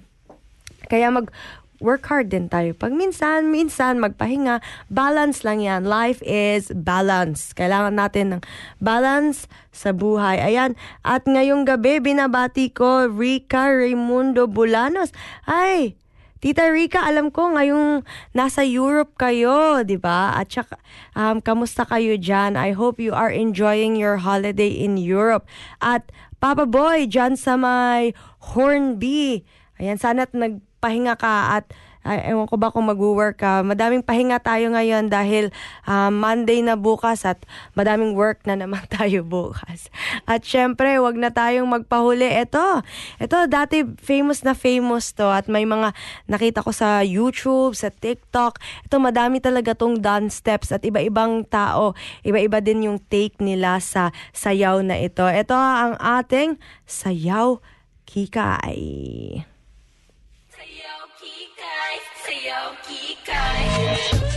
Kaya 0.87 1.11
mag 1.11 1.27
work 1.83 2.07
hard 2.07 2.31
din 2.31 2.47
tayo. 2.47 2.71
Pag 2.71 2.95
minsan, 2.95 3.51
minsan 3.51 3.99
magpahinga, 3.99 4.63
balance 4.87 5.43
lang 5.43 5.59
yan. 5.59 5.83
Life 5.83 6.23
is 6.23 6.71
balance. 6.71 7.51
Kailangan 7.51 7.99
natin 7.99 8.25
ng 8.39 8.41
balance 8.79 9.51
sa 9.75 9.91
buhay. 9.91 10.39
Ayan. 10.39 10.79
At 11.03 11.27
ngayong 11.27 11.67
gabi, 11.67 11.99
binabati 11.99 12.71
ko 12.71 13.11
Rica 13.11 13.67
Raimundo 13.67 14.47
Bulanos. 14.47 15.11
Ay, 15.43 15.99
Tita 16.43 16.67
Rica, 16.67 17.07
alam 17.07 17.31
ko 17.31 17.55
ngayong 17.55 18.03
nasa 18.35 18.67
Europe 18.67 19.15
kayo, 19.15 19.79
di 19.87 19.95
ba? 19.95 20.35
At 20.35 20.51
saka, 20.51 20.75
um, 21.15 21.39
kamusta 21.39 21.87
kayo 21.87 22.19
dyan? 22.19 22.59
I 22.59 22.75
hope 22.75 22.99
you 22.99 23.15
are 23.15 23.31
enjoying 23.31 23.95
your 23.95 24.19
holiday 24.19 24.67
in 24.67 24.99
Europe. 24.99 25.47
At 25.79 26.11
Papa 26.43 26.67
Boy, 26.67 27.07
dyan 27.07 27.39
sa 27.39 27.55
may 27.55 28.11
Hornby. 28.51 29.47
Ayan, 29.79 29.95
sana't 29.95 30.35
nagpahinga 30.83 31.15
ka 31.15 31.63
at 31.63 31.65
ay, 32.03 32.35
ewan 32.35 32.51
ko 32.51 32.59
ba 32.59 32.67
kung 32.67 32.91
mag-work 32.91 33.39
ka. 33.39 33.63
Madaming 33.63 34.03
pahinga 34.03 34.35
tayo 34.43 34.75
ngayon 34.75 35.07
dahil 35.07 35.55
ah, 35.87 36.11
Monday 36.11 36.59
na 36.59 36.75
bukas 36.75 37.23
at 37.23 37.39
madaming 37.79 38.11
work 38.11 38.43
na 38.43 38.59
naman 38.59 38.83
tayo 38.91 39.23
bukas. 39.23 39.87
At 40.27 40.43
syempre, 40.43 40.99
wag 40.99 41.15
na 41.15 41.31
tayong 41.31 41.63
magpahuli. 41.63 42.27
Ito, 42.27 42.83
ito 43.23 43.37
dati 43.47 43.87
famous 44.03 44.43
na 44.43 44.51
famous 44.51 45.15
to 45.15 45.31
at 45.31 45.47
may 45.47 45.63
mga 45.63 45.95
nakita 46.27 46.59
ko 46.59 46.75
sa 46.75 47.07
YouTube, 47.07 47.71
sa 47.79 47.87
TikTok. 47.87 48.59
Ito 48.83 48.99
madami 48.99 49.39
talaga 49.39 49.71
tong 49.71 50.03
dance 50.03 50.43
steps 50.43 50.75
at 50.75 50.83
iba-ibang 50.83 51.47
tao, 51.47 51.95
iba-iba 52.27 52.59
din 52.59 52.91
yung 52.91 52.99
take 52.99 53.39
nila 53.39 53.79
sa 53.79 54.11
sayaw 54.35 54.83
na 54.83 54.99
ito. 54.99 55.23
Ito 55.23 55.55
ang 55.55 55.95
ating 56.03 56.59
sayaw 56.83 57.63
kikay. 58.03 59.52
Sayaw 62.23 62.71
kikay, 62.87 63.67
sayaw 63.67 63.91
kikay. 64.07 64.23
Sayaw 64.23 64.32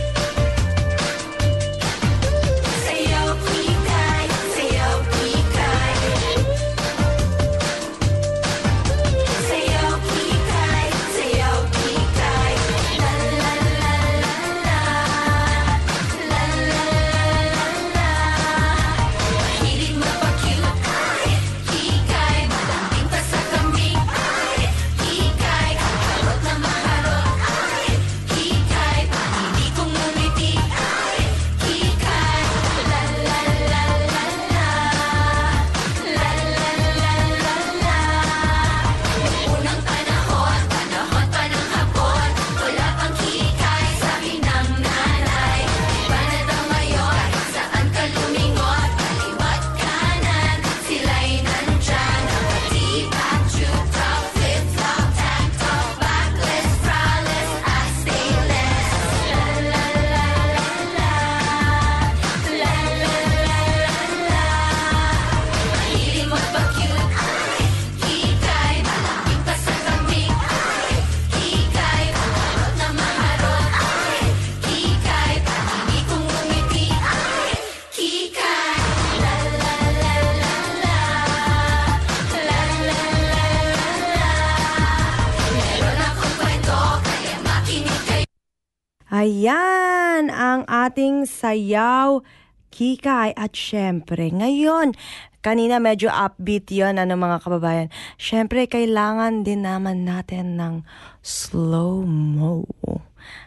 ating 90.87 91.27
sayaw 91.27 92.23
kikay 92.71 93.35
at 93.35 93.51
syempre. 93.55 94.31
Ngayon 94.31 94.95
kanina 95.43 95.79
medyo 95.79 96.11
upbeat 96.11 96.67
yon 96.71 96.99
ano 96.99 97.15
mga 97.15 97.43
kababayan. 97.43 97.89
Syempre 98.15 98.67
kailangan 98.67 99.43
din 99.43 99.63
naman 99.67 100.07
natin 100.07 100.59
ng 100.59 100.75
slow 101.23 102.03
mo 102.07 102.67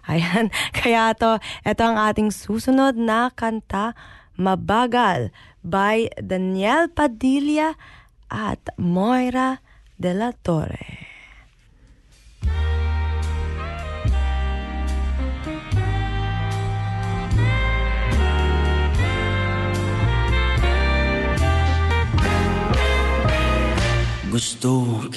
ayan 0.08 0.52
kaya 0.78 1.12
to 1.16 1.38
ito 1.64 1.82
ang 1.82 1.98
ating 1.98 2.30
susunod 2.32 2.96
na 2.96 3.32
kanta 3.32 3.96
Mabagal 4.40 5.28
by 5.60 6.08
Daniel 6.16 6.88
Padilla 6.88 7.76
at 8.32 8.72
Moira 8.80 9.60
de 10.00 10.16
la 10.16 10.32
Torre 10.32 11.09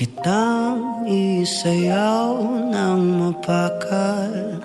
kitang 0.03 1.07
isayaw 1.07 2.35
ng 2.75 3.01
mapakal. 3.23 4.59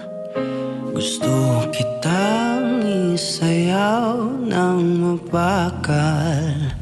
Gusto 0.90 1.62
kitang 1.70 2.82
isayaw 2.82 4.18
ng 4.42 4.78
mapakal. 4.98 6.74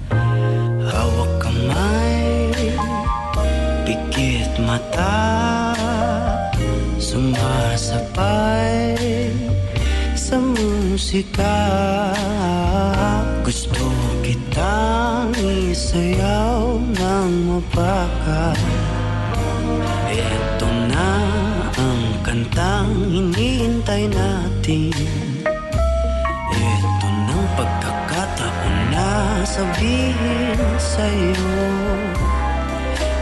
Hawak 0.88 1.32
kamay, 1.36 2.48
pikit 3.84 4.48
mata. 4.64 5.76
Sumasabay 6.96 8.96
sa 10.16 10.40
musika. 10.40 11.60
Gusto 13.44 13.84
kitang 14.24 15.36
isayaw 15.36 16.80
ng 16.82 17.30
mapakal 17.46 18.25
sa'yo. 30.96 31.60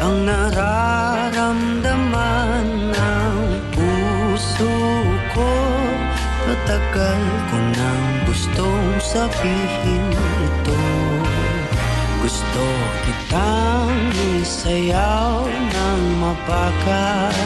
Ang 0.04 0.28
nararamdaman 0.28 2.66
ng 2.94 3.36
puso 3.74 4.76
ko 5.34 5.50
Matagal 6.44 7.24
ko 7.48 7.56
nang 7.56 8.28
gustong 8.28 9.00
sabihin 9.00 10.12
ito. 10.44 10.84
Gusto 12.20 12.64
kitang 13.04 13.92
isayaw 14.40 15.44
ng 15.44 16.02
mapakal 16.20 17.36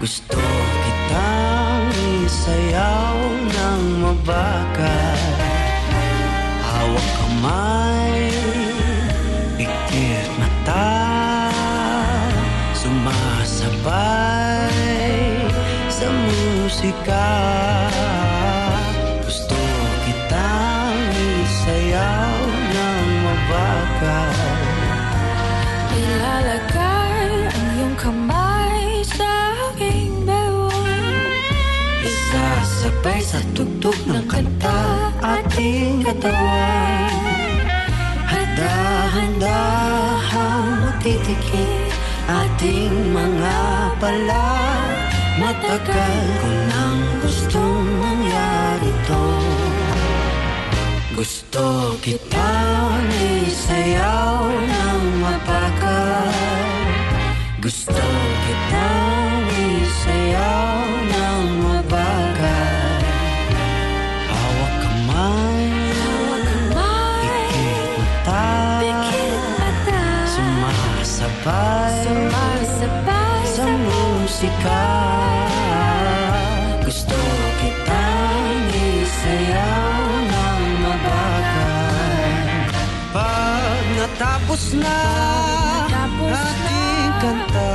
Gusto 0.00 0.40
kitang 0.84 1.88
isayaw 2.24 3.16
ng 3.40 3.82
mabakal 4.04 5.20
Hawak 6.60 7.08
kamay, 7.16 8.03
musika 16.84 17.24
Gusto 19.24 19.56
kitang 20.04 21.00
isayaw 21.16 22.36
ng 22.44 23.24
mabakal. 23.24 24.36
Ilalagay 25.96 27.48
ang 27.48 27.68
iyong 27.72 27.96
kamay 27.96 29.00
sa 29.00 29.56
aking 29.72 30.28
bewang 30.28 31.32
Isasabay 32.04 33.24
sa 33.24 33.40
tugtog 33.56 33.96
ng 34.04 34.28
kanta 34.28 35.08
ating 35.24 36.04
katawan. 36.04 37.64
Handa-handahang 38.28 40.84
magtitikit 40.84 41.96
ating 42.28 42.92
mga 43.08 43.56
pala 43.96 45.03
Matagal 45.34 46.16
ko 46.38 46.48
nang 46.70 47.00
gustong 47.18 47.86
mangyari 47.98 48.92
to. 49.10 49.26
Gusto 51.14 51.94
kitang 52.02 53.06
isayaw 53.46 54.50
ng 54.50 55.02
mapakal 55.22 56.34
Gusto 57.62 58.06
kitang 58.42 59.46
isayaw 59.54 60.82
ng 61.06 61.44
mabakal 61.62 63.02
Hawak 64.26 64.74
kamay, 64.82 65.66
pikit 67.22 67.86
mata 67.94 68.46
Pikit 68.82 69.42
mata. 69.54 70.02
Sumasabay. 70.26 71.94
Sumasabay. 72.02 73.04
sa 73.06 73.13
musika. 74.34 74.82
Gusto 76.82 77.18
kitang 77.62 78.66
isayaw 78.74 80.10
ng 80.26 80.62
mabakal 80.82 82.18
Pag 83.14 83.84
natapos 83.94 84.74
na 84.74 84.98
Ating 86.34 87.14
kanta. 87.22 87.74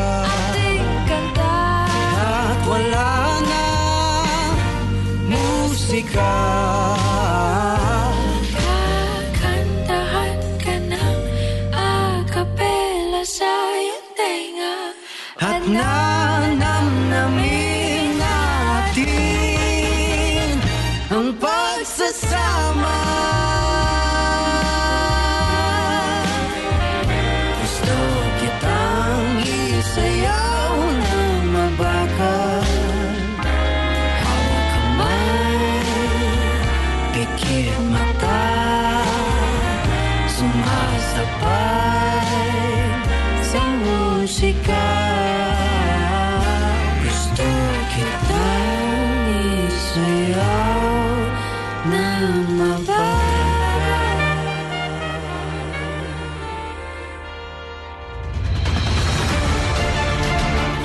At 2.20 2.60
wala 2.68 3.12
na 3.48 3.66
musika 5.32 6.36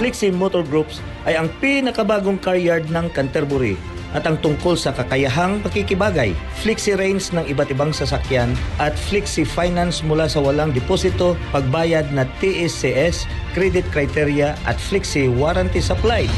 Flixie 0.05 0.31
Motor 0.31 0.63
Groups 0.69 1.01
ay 1.25 1.35
ang 1.41 1.49
pinakabagong 1.59 2.37
car 2.37 2.61
yard 2.61 2.93
ng 2.93 3.09
Canterbury 3.11 3.75
at 4.15 4.31
ang 4.31 4.39
tungkol 4.39 4.79
sa 4.79 4.95
kakayahang 4.95 5.59
pakikibagay, 5.67 6.39
Flixie 6.63 6.95
Range 6.95 7.25
ng 7.35 7.51
iba't 7.51 7.75
ibang 7.75 7.91
sasakyan 7.91 8.55
at 8.79 8.95
Flixie 8.95 9.43
Finance 9.43 10.07
mula 10.07 10.31
sa 10.31 10.39
walang 10.39 10.71
deposito, 10.71 11.35
pagbayad 11.51 12.15
na 12.15 12.23
TSCS, 12.39 13.27
credit 13.59 13.83
criteria 13.91 14.55
at 14.71 14.79
Flixie 14.79 15.27
Warranty 15.27 15.83
Supply. 15.83 16.31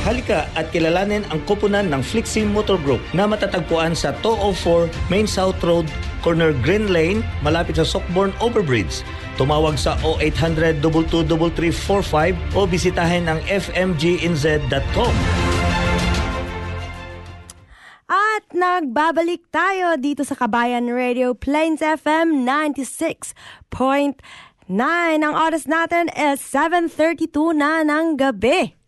Halika 0.00 0.48
at 0.56 0.72
kilalanin 0.72 1.28
ang 1.28 1.44
kupunan 1.44 1.92
ng 1.92 2.00
Flixie 2.00 2.48
Motor 2.48 2.80
Group 2.80 3.04
na 3.12 3.28
matatagpuan 3.28 3.92
sa 3.92 4.16
204 4.24 4.88
Main 5.12 5.28
South 5.28 5.60
Road, 5.60 5.84
corner 6.24 6.56
Green 6.64 6.88
Lane, 6.88 7.20
malapit 7.44 7.76
sa 7.76 7.84
Sockborn 7.84 8.32
Overbridge. 8.40 9.04
Tumawag 9.36 9.76
sa 9.76 10.00
0800 10.00 10.80
22345 10.80 12.56
o 12.56 12.64
bisitahin 12.64 13.28
ang 13.28 13.40
fmginz.com. 13.44 15.14
At 18.10 18.44
nagbabalik 18.56 19.52
tayo 19.52 20.00
dito 20.00 20.24
sa 20.24 20.32
Kabayan 20.32 20.88
Radio 20.88 21.36
Plains 21.36 21.84
FM 21.84 22.48
96.9. 22.48 24.16
Ang 25.20 25.34
oras 25.36 25.68
natin 25.68 26.08
is 26.16 26.40
7.32 26.40 27.52
na 27.52 27.84
ng 27.84 28.16
gabi. 28.16 28.79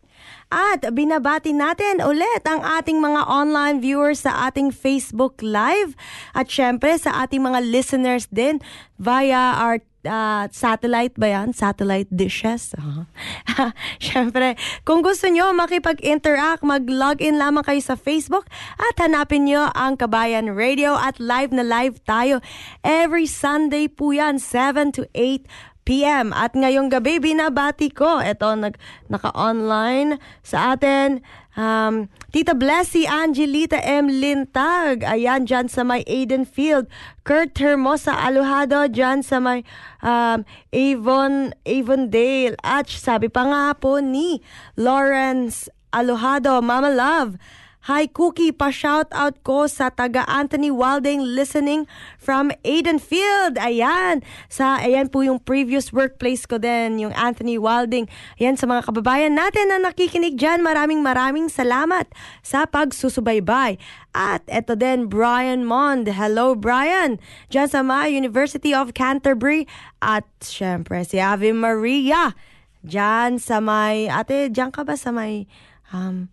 At 0.53 0.85
binabati 0.93 1.49
natin 1.49 1.97
ulit 2.05 2.45
ang 2.45 2.61
ating 2.61 3.01
mga 3.01 3.25
online 3.25 3.81
viewers 3.81 4.21
sa 4.21 4.45
ating 4.45 4.69
Facebook 4.69 5.41
Live 5.41 5.97
at 6.37 6.45
syempre 6.45 6.93
sa 7.01 7.25
ating 7.25 7.41
mga 7.41 7.65
listeners 7.65 8.29
din 8.29 8.61
via 9.01 9.57
our 9.57 9.81
uh, 10.05 10.45
satellite 10.51 11.15
ba 11.17 11.33
yan? 11.33 11.57
Satellite 11.57 12.11
dishes. 12.11 12.75
Uh-huh. 12.77 13.09
Siyempre, 14.03 14.55
kung 14.83 15.01
gusto 15.01 15.27
nyo 15.31 15.51
makipag-interact, 15.55 16.61
mag-login 16.61 17.39
lamang 17.39 17.63
kayo 17.65 17.81
sa 17.81 17.97
Facebook 17.97 18.47
at 18.77 18.95
hanapin 18.99 19.47
nyo 19.47 19.71
ang 19.73 19.97
Kabayan 19.97 20.53
Radio 20.53 20.95
at 20.95 21.17
live 21.17 21.49
na 21.55 21.63
live 21.63 21.97
tayo. 22.05 22.43
Every 22.83 23.25
Sunday 23.25 23.87
po 23.89 24.13
yan, 24.13 24.37
7 24.37 24.95
to 24.95 25.03
8 25.15 25.72
p.m. 25.83 26.31
At 26.31 26.55
ngayong 26.57 26.89
gabi, 26.91 27.19
binabati 27.19 27.91
ko. 27.91 28.19
Ito, 28.19 28.55
nag, 28.55 28.75
naka-online 29.07 30.19
sa 30.41 30.75
atin. 30.75 31.23
Um, 31.53 32.09
Tita 32.33 32.57
Blessy 32.57 33.05
Angelita 33.05 33.77
M. 33.85 34.09
Lintag. 34.09 35.05
Ayan, 35.05 35.45
dyan 35.45 35.69
sa 35.69 35.85
may 35.85 36.01
Aiden 36.09 36.49
Field. 36.49 36.89
Kurt 37.21 37.53
Hermosa 37.61 38.15
Aluhado, 38.17 38.89
dyan 38.89 39.21
sa 39.21 39.37
may 39.37 39.61
um, 40.01 40.41
Avon, 40.73 41.53
Avondale. 41.63 42.57
At 42.65 42.89
sabi 42.89 43.29
pa 43.29 43.45
nga 43.45 43.77
po 43.77 44.01
ni 44.01 44.41
Lawrence 44.73 45.69
Aluhado, 45.93 46.57
Mama 46.65 46.89
Love. 46.89 47.37
Hi 47.83 48.07
Cookie, 48.07 48.55
pa-shout 48.55 49.11
out 49.11 49.43
ko 49.43 49.67
sa 49.67 49.91
taga 49.91 50.23
Anthony 50.31 50.71
Wilding 50.71 51.19
listening 51.19 51.83
from 52.15 52.47
Aidenfield. 52.63 53.59
Ayan, 53.59 54.23
sa 54.47 54.79
ayan 54.79 55.11
po 55.11 55.19
yung 55.19 55.35
previous 55.43 55.91
workplace 55.91 56.47
ko 56.47 56.63
din, 56.63 56.95
yung 57.03 57.11
Anthony 57.11 57.59
Wilding. 57.59 58.07
Ayan 58.39 58.55
sa 58.55 58.71
mga 58.71 58.87
kababayan 58.87 59.35
natin 59.35 59.67
na 59.67 59.83
nakikinig 59.83 60.39
dyan, 60.39 60.63
maraming 60.63 61.03
maraming 61.03 61.51
salamat 61.51 62.07
sa 62.39 62.63
pagsusubaybay. 62.63 63.75
At 64.15 64.47
eto 64.47 64.79
din, 64.79 65.11
Brian 65.11 65.67
Mond. 65.67 66.07
Hello, 66.07 66.55
Brian. 66.55 67.19
Dyan 67.51 67.67
sa 67.67 67.83
mga 67.83 68.15
University 68.15 68.71
of 68.71 68.95
Canterbury. 68.95 69.67
At 69.99 70.23
syempre, 70.39 71.03
si 71.03 71.19
Ave 71.19 71.51
Maria. 71.51 72.31
Dyan 72.79 73.43
sa 73.43 73.59
may, 73.59 74.07
ate, 74.07 74.47
dyan 74.47 74.71
ka 74.71 74.87
ba 74.87 74.95
sa 74.95 75.11
may, 75.11 75.51
um, 75.91 76.31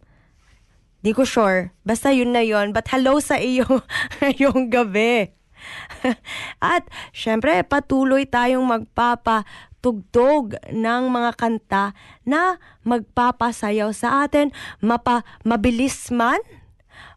Di 1.00 1.16
ko 1.16 1.24
sure. 1.24 1.72
Basta 1.84 2.12
yun 2.12 2.36
na 2.36 2.44
yun. 2.44 2.76
But 2.76 2.88
hello 2.92 3.20
sa 3.24 3.40
iyo 3.40 3.64
ngayong 4.20 4.68
gabi. 4.68 5.32
At 6.60 6.88
syempre, 7.12 7.60
patuloy 7.64 8.24
tayong 8.28 8.64
magpapatugtog 8.64 10.56
ng 10.72 11.02
mga 11.08 11.30
kanta 11.36 11.84
na 12.24 12.60
magpapasayaw 12.84 13.92
sa 13.92 14.24
atin. 14.28 14.52
Mapa, 14.80 15.24
mabilis 15.44 16.08
man, 16.12 16.40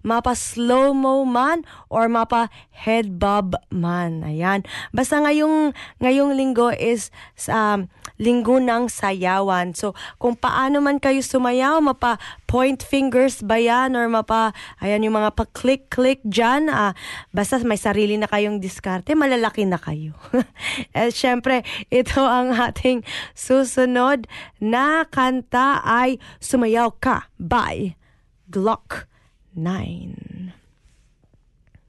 mapa 0.04 0.36
slow-mo 0.36 1.24
man, 1.24 1.63
or 1.88 2.08
mapa 2.12 2.52
head 2.72 3.19
bob 3.19 3.56
man. 3.72 4.24
Ayan. 4.28 4.67
Basta 4.91 5.19
ngayong, 5.24 5.72
ngayong 6.04 6.36
linggo 6.36 6.72
is 6.76 7.12
um, 7.48 7.88
linggo 8.23 8.63
ng 8.63 8.88
sayawan. 8.88 9.75
So, 9.75 9.91
kung 10.15 10.39
paano 10.39 10.79
man 10.79 11.03
kayo 11.03 11.19
sumayaw, 11.19 11.83
mapa 11.83 12.15
point 12.47 12.79
fingers 12.79 13.43
ba 13.43 13.59
yan 13.59 13.99
or 13.99 14.07
mapa, 14.07 14.55
ayan 14.79 15.03
yung 15.03 15.19
mga 15.19 15.36
pa-click-click 15.36 16.23
dyan. 16.23 16.71
Ah, 16.71 16.95
basta 17.36 17.59
may 17.67 17.75
sarili 17.75 18.15
na 18.15 18.31
kayong 18.31 18.63
diskarte, 18.63 19.12
malalaki 19.19 19.67
na 19.67 19.75
kayo. 19.75 20.15
eh, 20.95 21.12
Siyempre, 21.12 21.67
ito 21.91 22.23
ang 22.23 22.56
ating 22.56 23.04
susunod 23.35 24.25
na 24.63 25.04
kanta 25.04 25.83
ay 25.83 26.15
Sumayaw 26.39 26.95
Ka 27.04 27.27
by 27.35 28.00
Glock 28.48 29.12
9. 29.52 30.56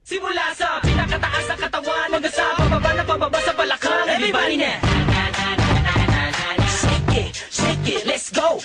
Simula 0.05 0.53
sa 0.53 0.77
pinakataas 0.85 1.49
ng 1.49 1.59
katawan 1.65 2.09
Hanggang 2.13 2.29
sa 2.29 2.45
pababa 2.53 2.93
na 2.93 3.01
pababa 3.01 3.39
sa 3.41 3.53
balakang 3.57 4.05
Everybody 4.05 4.61
Shake 4.61 5.14
it, 7.15 7.35
shake 7.49 7.87
it, 7.87 8.05
let's 8.05 8.29
go. 8.29 8.59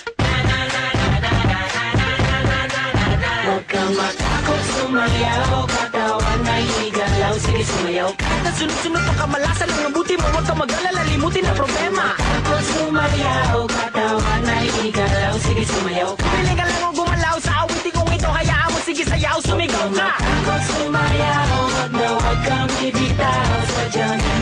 Huwag 3.41 3.65
kang 3.67 3.93
matakot 3.97 4.61
sumayaw 4.77 5.65
Katawan 5.65 6.41
ay 6.45 6.63
igalaw 6.87 7.33
Sige 7.41 7.65
sumayaw 7.65 8.09
Kahit 8.13 8.41
na 8.45 8.51
sunod-sunod 8.53 9.01
ang 9.01 9.17
kamalasan 9.17 9.65
Ang 9.65 9.81
mabuti 9.89 10.13
mo. 10.13 10.29
Huwag 10.29 10.45
kang 10.45 10.59
mag-alala 10.61 11.01
Limutin 11.09 11.49
ang 11.49 11.57
problema. 11.57 12.13
Takot 12.15 12.63
sumayaw 12.77 13.57
Katawan 13.65 14.43
ay 14.45 14.67
igalaw 14.85 15.33
Sige 15.41 15.63
sumayaw 15.65 16.11
Piling 16.21 16.57
ka 16.59 16.65
lang 16.69 16.83
o 16.85 16.89
gumalaw 16.93 17.35
Sa 17.41 17.51
awitin 17.65 17.91
kong 17.91 18.11
ito 18.13 18.29
Hayaan 18.29 18.69
mo. 18.71 18.79
Sige 18.85 19.03
sayaw 19.09 19.37
Sumigaw 19.41 19.87
ka. 19.89 20.09
Takot 20.21 20.61
sumayaw 20.77 21.49
Huwag 21.65 21.91
na 21.97 22.07
huwag 22.13 22.39
kang 22.45 22.69
bibitaw 22.77 23.57
Sadyang 23.73 24.40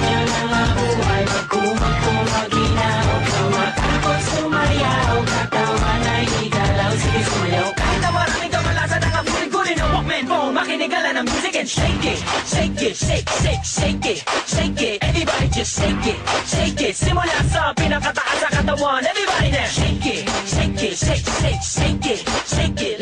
Makinig 10.79 10.95
ka 10.95 11.11
lang 11.11 11.25
music 11.27 11.55
and 11.59 11.67
shake 11.67 12.05
it. 12.07 12.19
Shake 12.47 12.81
it, 12.87 12.95
shake, 12.95 13.27
shake, 13.43 13.63
shake 13.67 14.05
it. 14.05 14.23
Shake 14.47 14.81
it, 14.81 15.03
everybody 15.03 15.47
just 15.51 15.75
shake 15.75 16.07
it. 16.07 16.19
Shake 16.47 16.79
it, 16.87 16.95
simula 16.95 17.43
sa 17.51 17.73
pinakataas 17.75 18.39
sa 18.39 18.47
katawan 18.47 19.03
Everybody 19.03 19.51
now 19.51 19.67
shake 19.67 20.07
it. 20.07 20.23
Shake 20.47 20.79
it, 20.79 20.95
shake, 20.95 21.27
shake, 21.43 21.59
shake 21.59 22.05
it. 22.07 22.19
Shake 22.47 22.79
it, 22.79 22.98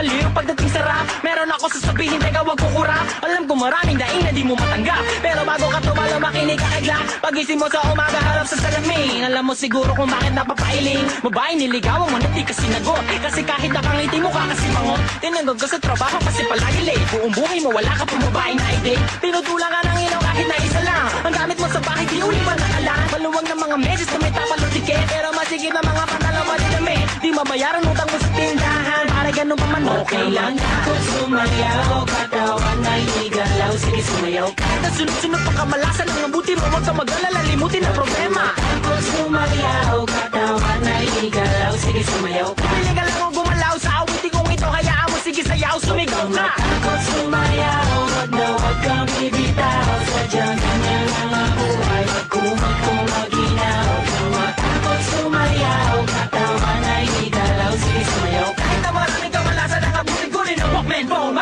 pinakabaliw 0.00 0.28
Pagdating 0.32 0.70
sa 0.72 0.80
rap 0.84 1.06
Meron 1.20 1.50
ako 1.52 1.64
sasabihin 1.76 2.20
Teka 2.20 2.40
wag 2.44 2.58
kukurap 2.58 3.06
Alam 3.20 3.44
ko 3.44 3.54
maraming 3.56 3.98
daing 4.00 4.24
na 4.24 4.32
di 4.32 4.42
mo 4.46 4.56
matanggap. 4.56 5.02
Pero 5.20 5.44
bago 5.44 5.66
ka 5.68 5.80
tumalo 5.84 6.16
makinig 6.16 6.56
ka 6.56 6.68
kay 6.72 6.82
Glock 6.88 7.04
Pagising 7.20 7.60
mo 7.60 7.68
sa 7.68 7.84
umaga 7.92 8.16
harap 8.16 8.46
sa 8.48 8.56
salamin. 8.56 9.28
Alam 9.28 9.52
mo 9.52 9.54
siguro 9.54 9.92
kung 9.92 10.08
bakit 10.08 10.32
napapailing. 10.32 11.04
Babae 11.20 11.52
niligawan 11.58 12.08
mo 12.08 12.16
na 12.16 12.28
di 12.32 12.42
ka 12.46 12.54
sinagot. 12.56 13.02
Kasi 13.20 13.44
kahit 13.44 13.70
nakangiti 13.70 14.18
mo 14.22 14.32
ka 14.32 14.42
kasi 14.48 14.66
mangot 14.72 15.00
Tinanggag 15.20 15.58
ka 15.60 15.66
sa 15.68 15.78
trabaho 15.78 16.16
kasi 16.24 16.40
palagi 16.48 16.82
late. 16.88 17.06
Buong 17.12 17.32
buhay 17.36 17.58
mo 17.60 17.70
wala 17.74 17.92
ka 17.92 18.04
pang 18.08 18.22
babae 18.30 18.52
na 18.56 18.66
i-date 18.80 19.04
Tinutulang 19.20 19.72
ka 19.72 19.80
ng 19.84 20.00
ilaw 20.08 20.20
kahit 20.24 20.46
na 20.48 20.56
isa 20.64 20.80
lang. 20.86 21.06
Ang 21.28 21.34
gamit 21.36 21.58
mo 21.60 21.68
sa 21.68 21.80
bahay 21.84 22.04
di 22.08 22.18
uli 22.22 22.40
pa 22.46 22.54
nakalaan. 22.56 23.06
Maluwag 23.12 23.46
ng 23.50 23.60
mga 23.60 23.76
meses 23.82 24.08
na 24.08 24.18
may 24.22 24.32
tapalo 24.32 24.66
tiket. 24.72 25.04
Pero 25.10 25.28
masigit 25.36 25.72
na 25.74 25.82
mga 25.84 26.04
pantalong 26.08 26.46
mo 26.46 26.54
dinamit 26.56 27.06
Di 27.20 27.28
mabayaran 27.34 27.84
utang 27.84 28.08
mo 28.08 28.16
sa 28.16 28.30
tindahan. 28.32 29.04
Para 29.12 29.30
ganun 29.34 29.58
pa 29.58 29.66
man 29.68 29.82
okay 29.98 30.26
lang 30.30 30.54
Takot 30.54 31.00
sumayaw 31.02 32.02
Katawan 32.06 32.78
ay 32.86 33.02
igalaw 33.26 33.72
Sige 33.74 34.02
sumayaw 34.04 34.48
Kahit 34.54 34.80
na 34.82 34.90
sunod-sunod 34.94 35.40
pa 35.42 35.52
kamalasan 35.62 36.06
Ang 36.06 36.20
mabuti 36.30 36.52
mo 36.54 36.64
Huwag 36.70 36.84
ka 36.86 36.92
mag-alala 36.94 37.40
Limutin 37.50 37.82
ang 37.82 37.94
problema. 37.96 38.44
Takot 38.54 39.02
sumayaw 39.02 39.96
Katawan 40.06 40.82
ay 40.86 41.06
igalaw 41.26 41.72
Sige 41.80 42.02
sumayaw 42.06 42.48
Pili 42.54 42.92
ka 42.94 43.02
lang 43.02 43.32
gumalaw 43.34 43.74
Sa 43.82 43.90
awitin 44.04 44.30
kong 44.30 44.50
ito 44.54 44.68
Hayaan 44.68 45.06
mo. 45.10 45.16
Sige 45.20 45.42
sayaw 45.42 45.76
Sumigaw 45.82 46.26
ka. 46.30 46.46
Takot 46.54 47.00
sumayaw 47.10 47.86
Huwag 47.90 48.30
na 48.30 48.46
huwag 48.54 48.78
kang 48.84 49.08
bibitaw 49.18 49.88
Sadyang 50.06 50.59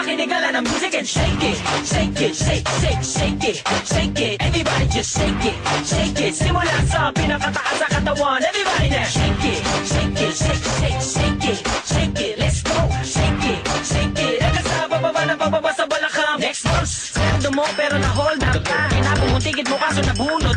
Lang 0.08 0.64
ng 0.64 0.64
music 0.64 0.96
and 0.96 1.04
shake 1.04 1.44
it. 1.44 1.60
Shake 1.84 2.16
it, 2.24 2.32
shake, 2.32 2.64
shake, 2.80 3.02
shake 3.04 3.44
it. 3.44 3.56
Shake 3.84 4.16
it, 4.16 4.40
everybody 4.40 4.86
just 4.88 5.12
shake 5.12 5.44
it. 5.44 5.56
Shake 5.84 6.20
it, 6.24 6.32
simula 6.32 6.72
sa 6.88 7.12
pinakataas 7.12 7.76
sa 7.76 7.86
katawan 7.92 8.40
Everybody 8.40 8.88
now 8.88 9.04
shake 9.04 9.44
it. 9.44 9.60
Shake 9.84 10.16
it, 10.16 10.32
shake, 10.32 10.64
shake, 10.80 11.00
shake 11.04 11.44
it. 11.52 11.58
Shake 11.84 12.20
it, 12.24 12.34
let's 12.40 12.64
go. 12.64 12.80
Shake 13.04 13.44
it, 13.52 13.60
shake 13.84 14.16
it. 14.24 14.40
Hanggang 14.40 14.64
sa 14.64 14.88
bababa 14.88 15.22
na 15.28 15.34
bababa 15.36 15.70
sa 15.76 15.84
balakang. 15.84 16.40
Next 16.40 16.64
verse 16.64 17.12
Sweldo 17.12 17.52
mo 17.52 17.68
pero 17.76 18.00
na-hold 18.00 18.40
up 18.40 18.64
ka. 18.64 18.88
Kinabong 18.88 19.36
mo 19.68 19.76
kaso 19.76 20.00
nabunot 20.00 20.47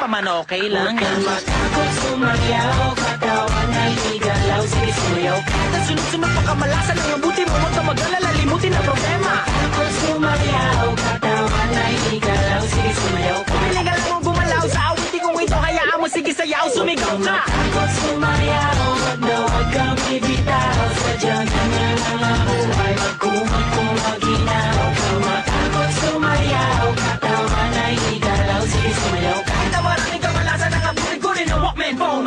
Pamano, 0.00 0.40
pamano, 0.40 0.40
okay 0.48 0.64
lang. 0.72 0.96
Huwag 0.96 1.04
kang 1.04 1.22
matakot 1.28 1.90
sumayaw 2.00 2.88
Katawan 2.96 3.68
ay 3.68 3.92
igalaw 4.16 4.62
Sige 4.64 4.92
sumayaw. 4.96 5.38
Kahit 5.44 5.82
sunod-sunod 5.92 6.30
pa 6.32 6.42
kamalasan 6.48 6.96
ang 6.96 7.08
mabuti 7.20 7.42
mo, 7.44 7.52
huwag 7.60 7.72
ka 7.76 7.82
mag-alala, 7.84 8.28
ang 8.32 8.86
problema. 8.88 9.32
Takot 9.44 9.90
sumayaw 10.00 10.86
Katawan 10.96 11.70
ay 11.84 11.94
igalaw 12.16 12.62
Sige 12.64 12.92
sumayaw. 12.96 13.38
Lang 13.76 14.00
mo 14.08 14.16
gumalaw 14.24 14.64
sa 14.72 14.80
awitin 14.96 15.20
kong 15.20 15.36
ito, 15.36 15.58
hayaan 15.60 15.98
mo, 16.00 16.08
sige 16.08 16.32
sayaw, 16.32 16.64
sumigaw 16.72 17.14
ka. 17.20 17.36
Takot 17.44 17.90
sumayaw 18.00 18.80
Wag 19.04 19.20
na 19.20 19.36
wag 19.52 19.68
kang 19.68 19.96
bibitaw 20.08 20.80
Sadyang 20.96 21.44
ganyan 21.44 21.96
ang 22.08 22.40
buhay 22.48 22.94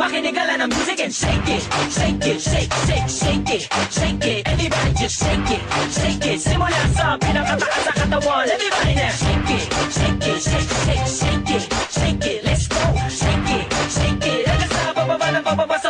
makinig 0.04 0.36
ka 0.36 0.44
lang 0.44 0.60
ng 0.60 0.68
music 0.68 1.00
and 1.00 1.14
shake 1.16 1.48
it, 1.48 1.64
shake 1.88 2.26
it, 2.28 2.36
shake, 2.36 2.72
shake, 2.84 3.08
shake 3.08 3.50
it, 3.56 3.62
shake 3.88 4.26
it. 4.28 4.40
Everybody 4.44 4.92
just 5.00 5.16
shake 5.16 5.48
it, 5.48 5.62
shake 5.88 6.26
it. 6.28 6.38
Simula 6.44 6.82
sa 6.92 7.16
pinakataas 7.16 7.80
sa 7.88 7.92
katawan, 7.96 8.44
everybody 8.44 8.92
now 9.00 9.08
shake 9.16 9.48
it, 9.56 9.64
shake 9.88 10.28
it, 10.28 10.38
shake, 10.44 10.68
shake, 10.84 11.06
shake 11.08 11.50
it, 11.56 11.64
shake 11.88 12.26
it. 12.28 12.38
Let's 12.44 12.68
go, 12.68 12.84
shake 13.08 13.48
it, 13.48 13.64
shake 13.88 14.28
it. 14.28 14.44
Hanggang 14.44 14.72
sa 14.76 14.92
bababa 14.92 15.26
na 15.32 15.40
bababa 15.40 15.76
sa 15.80 15.88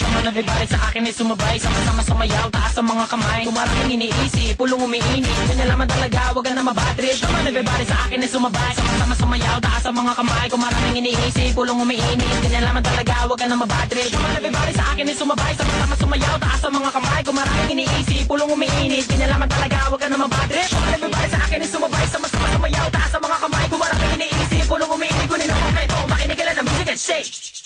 on 0.00 0.24
everybody 0.24 0.64
sa 0.64 0.78
akin 0.88 1.04
ay 1.04 1.12
sumabay. 1.12 1.60
Sama-sama 1.60 2.00
sumayaw, 2.00 2.48
taas 2.48 2.72
ang 2.80 2.88
mga 2.88 3.04
kamay. 3.12 3.44
Kung 3.44 3.52
maraming 3.52 3.92
iniisip, 4.00 4.56
pulong 4.56 4.80
umiinit. 4.80 5.36
Ganyan 5.52 5.68
naman 5.68 5.84
talaga, 5.84 6.32
wag 6.32 6.48
na 6.48 6.64
mabatrip 6.64 7.16
Come 7.20 7.36
on 7.36 7.44
everybody 7.44 7.84
sa 7.84 7.96
akin 8.08 8.24
ay 8.24 8.30
sumabay. 8.32 8.72
Sama-sama 8.72 9.14
sumayaw, 9.20 9.56
taas 9.60 9.84
ang 9.84 9.96
mga 10.00 10.12
kamay. 10.16 10.46
Kung 10.48 10.62
maraming 10.64 10.96
iniisip, 10.96 11.52
pulong 11.52 11.76
umiinit. 11.84 12.36
Ganyan 12.40 12.64
naman 12.64 12.80
talaga, 12.80 13.14
wag 13.28 13.42
na 13.44 13.56
mabatrip 13.60 14.08
Come 14.08 14.24
on 14.24 14.32
everybody 14.32 14.72
sa 14.72 14.84
akin 14.96 15.04
ay 15.04 15.16
sumabay. 15.16 15.52
Sama-sama 15.60 15.94
sumayaw, 16.00 16.34
taas 16.40 16.62
ang 16.64 16.72
mga 16.72 16.90
kamay. 16.96 17.20
Kung 17.20 17.36
maraming 17.36 17.70
iniisip, 17.76 18.22
pulong 18.24 18.48
umiinit. 18.48 19.04
Ganyan 19.12 19.28
naman 19.28 19.48
talaga, 19.52 19.78
wag 19.92 20.02
na 20.08 20.16
mabatrip 20.16 20.68
Come 20.72 20.84
on 20.88 20.92
everybody 20.96 21.28
sa 21.28 21.38
akin 21.44 21.58
ay 21.60 21.68
sumabay. 21.68 22.04
Sama-sama 22.08 22.46
sumayaw, 22.56 22.86
taas 22.88 23.12
ang 23.12 23.22
mga 23.28 23.38
kamay. 23.44 23.64
Kung 23.68 23.80
maraming 23.84 24.12
iniisip, 24.16 24.64
pulong 24.64 24.88
umiinit. 24.88 25.26
Kunin 25.28 25.52
mga 25.52 25.80
ito, 25.84 25.98
makinig 26.08 26.36
ka 26.40 26.44
lang 26.48 26.56
ng 26.56 26.66
music 26.72 26.88
and 26.88 27.02
shake 27.02 27.61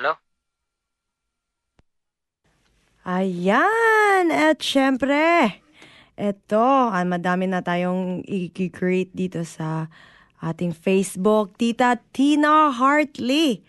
Hello? 0.00 0.16
Ayan! 3.04 4.32
At 4.32 4.64
syempre, 4.64 5.60
eto, 6.16 6.88
ah, 6.88 7.04
madami 7.04 7.44
na 7.44 7.60
tayong 7.60 8.24
i-create 8.24 9.12
dito 9.12 9.44
sa 9.44 9.92
ating 10.40 10.72
Facebook. 10.72 11.52
Tita 11.60 12.00
Tina 12.16 12.72
Hartley. 12.72 13.60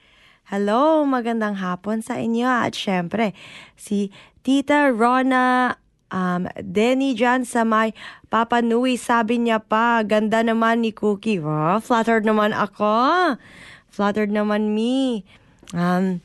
Hello, 0.48 1.04
magandang 1.04 1.60
hapon 1.60 2.00
sa 2.00 2.16
inyo. 2.16 2.48
At 2.48 2.80
syempre, 2.80 3.36
si 3.76 4.08
Tita 4.40 4.88
Rona 4.88 5.76
um, 6.16 6.48
Denny 6.64 7.12
dyan 7.12 7.44
sa 7.44 7.68
may 7.68 7.92
Papa 8.32 8.64
Nui, 8.64 8.96
sabi 8.96 9.36
niya 9.36 9.60
pa, 9.60 10.00
ganda 10.08 10.40
naman 10.40 10.80
ni 10.80 10.96
Cookie. 10.96 11.44
Wow, 11.44 11.84
flattered 11.84 12.24
naman 12.24 12.56
ako. 12.56 13.36
Flattered 13.92 14.32
naman 14.32 14.72
me. 14.72 15.28
Um, 15.72 16.22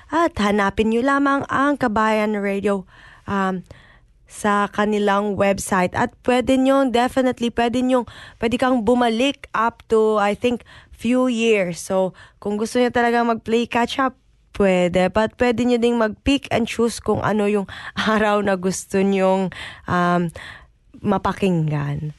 at 0.07 0.39
hanapin 0.41 0.89
nyo 0.93 1.01
lamang 1.01 1.41
ang 1.49 1.77
Kabayan 1.77 2.35
Radio 2.37 2.85
um, 3.29 3.63
sa 4.27 4.67
kanilang 4.69 5.39
website 5.39 5.95
at 5.95 6.11
pwede 6.27 6.59
nyo 6.59 6.91
definitely 6.91 7.47
pwede 7.47 7.79
nyo 7.79 8.03
pwede 8.43 8.59
kang 8.59 8.83
bumalik 8.83 9.47
up 9.55 9.81
to 9.87 10.19
I 10.19 10.35
think 10.35 10.67
few 10.91 11.31
years 11.31 11.79
so 11.79 12.11
kung 12.43 12.59
gusto 12.59 12.77
nyo 12.77 12.91
talaga 12.91 13.23
mag-play 13.23 13.65
catch 13.65 14.03
up 14.03 14.19
pwede 14.59 15.07
but 15.09 15.39
pwede 15.39 15.63
nyo 15.63 15.79
ding 15.79 15.95
mag-pick 15.95 16.51
and 16.51 16.67
choose 16.67 16.99
kung 16.99 17.23
ano 17.23 17.47
yung 17.47 17.65
araw 18.11 18.43
na 18.43 18.59
gusto 18.59 18.99
nyong 18.99 19.49
um, 19.87 20.21
mapakinggan 20.99 22.11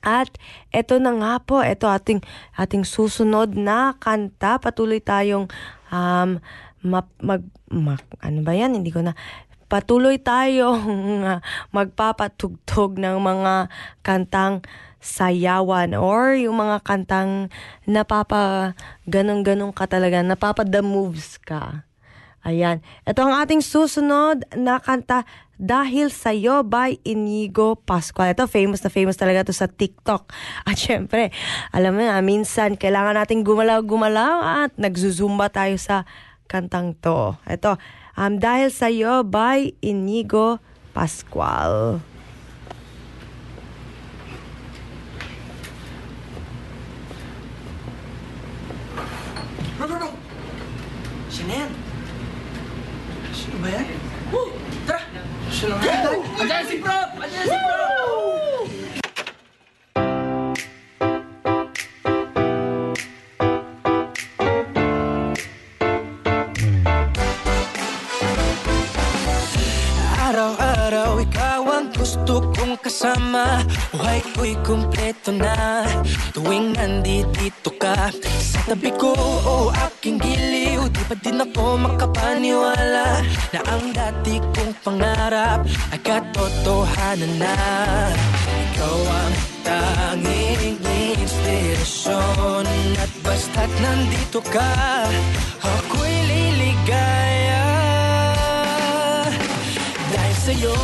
at 0.00 0.32
eto 0.72 0.96
na 0.96 1.12
nga 1.12 1.32
po, 1.44 1.60
eto 1.60 1.84
ating 1.84 2.24
ating 2.56 2.88
susunod 2.88 3.52
na 3.52 3.92
kanta. 4.00 4.56
Patuloy 4.56 4.96
tayong 5.04 5.44
um, 5.92 6.40
map, 6.80 7.08
mag, 7.20 7.44
mag- 7.68 8.16
ano 8.24 8.40
ba 8.40 8.56
yan? 8.56 8.80
Hindi 8.80 8.88
ko 8.88 9.04
na 9.04 9.12
patuloy 9.70 10.18
tayong 10.18 11.22
uh, 11.22 11.38
magpapatugtog 11.76 12.98
ng 12.98 13.16
mga 13.22 13.70
kantang 14.02 14.66
sayawan 15.00 15.96
or 15.96 16.36
yung 16.36 16.60
mga 16.60 16.84
kantang 16.84 17.48
napapa 17.88 18.76
ganun-ganun 19.08 19.72
ka 19.72 19.88
talaga, 19.88 20.20
napapa 20.20 20.66
the 20.66 20.82
moves 20.84 21.40
ka. 21.40 21.88
Ayan. 22.40 22.80
Ito 23.04 23.20
ang 23.20 23.36
ating 23.44 23.60
susunod 23.60 24.48
na 24.56 24.80
kanta, 24.80 25.28
Dahil 25.60 26.08
Sa'yo 26.08 26.64
by 26.64 26.96
Inigo 27.04 27.76
Pascual. 27.76 28.32
Ito, 28.32 28.48
famous 28.48 28.80
na 28.80 28.88
famous 28.88 29.20
talaga 29.20 29.44
to 29.44 29.52
sa 29.52 29.68
TikTok. 29.68 30.32
At 30.68 30.80
syempre, 30.80 31.28
alam 31.68 32.00
mo 32.00 32.00
na, 32.00 32.16
minsan 32.24 32.80
kailangan 32.80 33.20
nating 33.20 33.44
gumalaw-gumalaw 33.44 34.64
at 34.64 34.72
nagzuzumba 34.80 35.52
tayo 35.52 35.76
sa 35.76 36.08
kantang 36.48 36.96
to. 36.96 37.36
Ito, 37.44 37.76
um, 38.20 38.36
Dahil 38.36 38.68
Sa'yo 38.68 39.24
by 39.24 39.72
Inigo 39.80 40.60
Pascual. 40.92 42.04
Bro, 49.80 49.86
bro! 49.88 50.12
Sino 51.32 51.52
yan? 51.56 51.70
Sino 53.32 53.56
ba 53.64 53.68
yan? 53.72 53.86
Woo! 54.28 54.52
Tara! 54.84 55.00
Sino 55.48 55.80
nga 55.80 55.88
yan? 55.88 56.20
Andiyan 56.36 56.64
si 56.68 56.76
Prop! 56.84 57.08
Andiyan 57.16 57.46
si 57.48 57.56
Prop! 57.56 57.99
Gusto 72.10 72.42
kong 72.58 72.74
kasama 72.82 73.62
Buhay 73.94 74.18
ko'y 74.34 74.58
kumpleto 74.66 75.30
na. 75.30 75.86
Tuwing 76.34 76.74
nandito 76.74 77.70
ka 77.78 78.10
Sa 78.42 78.66
tabi 78.66 78.90
ko 78.98 79.14
o 79.46 79.70
aking 79.70 80.18
giliw 80.18 80.90
Di 80.90 81.02
ba 81.06 81.14
din 81.14 81.38
ako 81.38 81.78
makapaniwala 81.78 83.22
Na 83.54 83.60
ang 83.62 83.94
dati 83.94 84.42
kong 84.42 84.74
pangarap 84.82 85.62
Ay 85.94 86.02
katotohanan 86.02 87.34
na? 87.38 87.54
Ikaw 88.74 88.98
ang 89.06 89.34
tanging 89.62 90.82
inspirasyon 91.14 92.66
At 92.98 93.12
basta't 93.22 93.70
nandito 93.78 94.42
ka 94.50 94.74
Ako'y 95.62 96.16
liligaya. 96.26 97.70
Dahil 100.10 100.36
sa'yo 100.42 100.74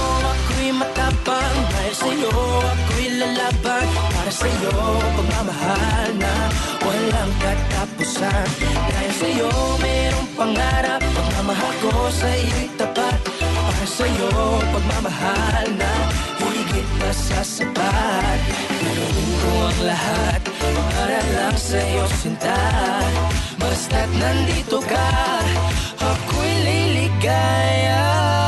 lalaban 3.47 3.87
Para 4.11 4.33
sa'yo 4.33 4.75
pagmamahal 5.15 6.11
na 6.19 6.35
walang 6.83 7.33
katapusan. 7.39 8.49
Dahil 8.59 9.13
sa'yo 9.15 9.51
mayroong 9.79 10.31
pangarap 10.35 11.01
Pagmamahal 11.03 11.73
ko 11.83 11.91
sa'yo'y 12.11 12.67
tapat. 12.75 13.21
Para 13.39 13.87
sa'yo 13.87 14.31
pagmamahal 14.75 15.67
na 15.79 15.93
higit 16.47 16.89
pa 16.99 17.11
sa 17.15 17.41
sapat. 17.43 18.39
Gagawin 18.83 19.31
ko 19.39 19.53
ang 19.71 19.81
lahat 19.87 20.41
para 20.75 21.19
lang 21.37 21.57
sa'yo 21.57 22.05
sinta 22.19 22.59
Basta't 23.57 24.11
nandito 24.15 24.79
ka, 24.85 25.11
ako'y 26.01 26.53
liligaya 26.65 28.46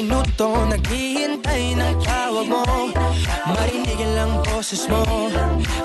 Minuto 0.00 0.64
naghihintay 0.64 1.76
ng 1.76 2.00
tawag 2.00 2.48
mo. 2.48 2.64
Marinigin 3.52 4.16
lang 4.16 4.32
boses 4.48 4.88
mo. 4.88 5.04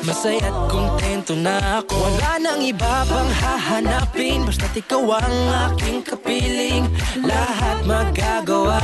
Masaya 0.08 0.40
at 0.40 0.56
kontento 0.72 1.36
na 1.36 1.84
ako. 1.84 2.00
Wala 2.00 2.40
nang 2.40 2.64
iba 2.64 3.04
pang 3.12 3.28
hahanapin. 3.44 4.48
Basta't 4.48 4.72
ikaw 4.72 5.20
ang 5.20 5.38
aking 5.68 6.00
kapiling. 6.00 6.88
Lahat 7.28 7.84
magagawa 7.84 8.80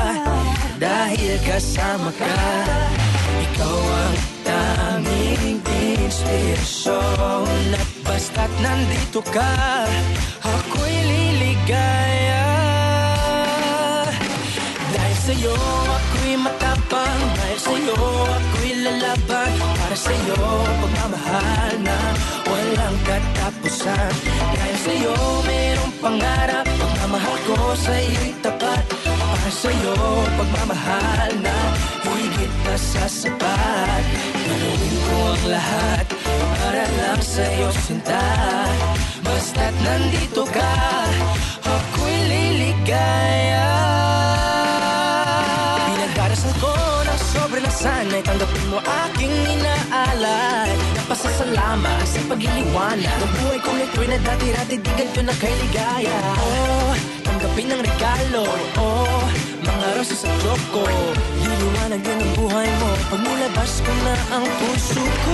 Dahil 0.75 1.39
kasama 1.47 2.11
ka. 2.11 2.39
Ikaw 3.31 3.79
ang 3.87 4.17
tanging 4.43 5.63
inspirasyon. 5.63 7.79
At 7.79 7.89
basta't 8.03 8.51
nandito 8.59 9.23
ka 9.31 9.87
Ako'y 10.43 10.95
liligaya 11.07 12.40
sa'yo 15.21 15.53
ako'y 15.85 16.33
matapang. 16.41 17.21
Dahil 17.37 17.59
sa'yo 17.61 17.97
ako'y 18.25 18.71
lalaban. 18.81 19.51
Para 19.77 19.97
sa'yo 19.97 20.37
pagmamahal 20.81 21.73
na 21.85 21.97
walang 22.49 22.97
katapusan. 23.05 24.13
Dahil 24.57 24.77
sa'yo 24.81 25.13
mayroong 25.45 25.93
pangarap. 26.01 26.65
Pagmamahal 26.65 27.37
ko 27.45 27.57
sa'yo'y 27.77 28.33
tapat. 28.41 28.85
Para 29.05 29.51
sa'yo 29.53 29.95
pagmamahal 30.37 31.31
na 31.45 31.57
higit 32.21 32.53
pa 32.65 32.75
sa 32.77 33.05
sapat. 33.05 34.03
Gagawin 34.33 34.95
ko 35.05 35.17
ang 35.33 35.45
lahat 35.57 36.05
para 36.61 36.83
lang 36.85 37.21
sa'yo 37.21 37.69
sinta 37.73 38.23
Basta't 39.21 39.75
nandito 39.81 40.43
ka 40.49 40.75
Ako'y 41.65 42.17
liligaya 42.29 43.80
ng 47.31 47.39
sobrang 47.39 47.63
nasanay 47.63 48.19
Tanggapin 48.27 48.65
mo 48.67 48.79
aking 48.83 49.31
inaalay. 49.31 50.71
Napasasalamat 50.99 52.03
sa 52.03 52.19
pag-iliwanag 52.27 53.07
Ng 53.07 53.33
buhay 53.39 53.59
kong 53.63 53.79
ito'y 53.87 54.07
na 54.11 54.19
dati-dati 54.19 54.75
di 54.75 54.91
ganito 54.99 55.21
na 55.23 55.31
kay 55.39 55.53
ligaya 55.63 56.19
Oh, 56.43 56.91
tanggapin 57.23 57.71
ang 57.71 57.79
regalo. 57.79 58.43
Oh, 58.75 59.23
mga 59.63 59.87
rosas 59.95 60.27
at 60.27 60.33
choco 60.43 60.83
Liliwanag 61.39 62.03
din 62.03 62.19
ang 62.19 62.33
buhay 62.35 62.69
mo. 62.83 62.89
Pag 63.07 63.21
nilabas 63.23 63.79
ko 63.79 63.91
na 64.03 64.15
ang 64.35 64.45
puso 64.59 64.99
ko. 64.99 65.33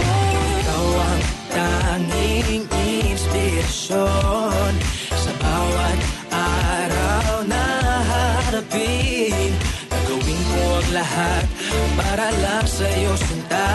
Ikaw 0.62 0.88
ang 1.02 1.22
tanging 1.50 2.66
inspirasyon 3.10 4.74
Sa 5.18 5.32
bawat 5.42 6.00
araw 6.30 7.42
na 7.50 7.64
harapin. 8.06 8.98
ko 9.18 9.34
ang 9.34 9.37
lahat 10.94 11.46
para 11.98 12.32
lang 12.44 12.66
sa'yo 12.68 13.14
sinta 13.20 13.68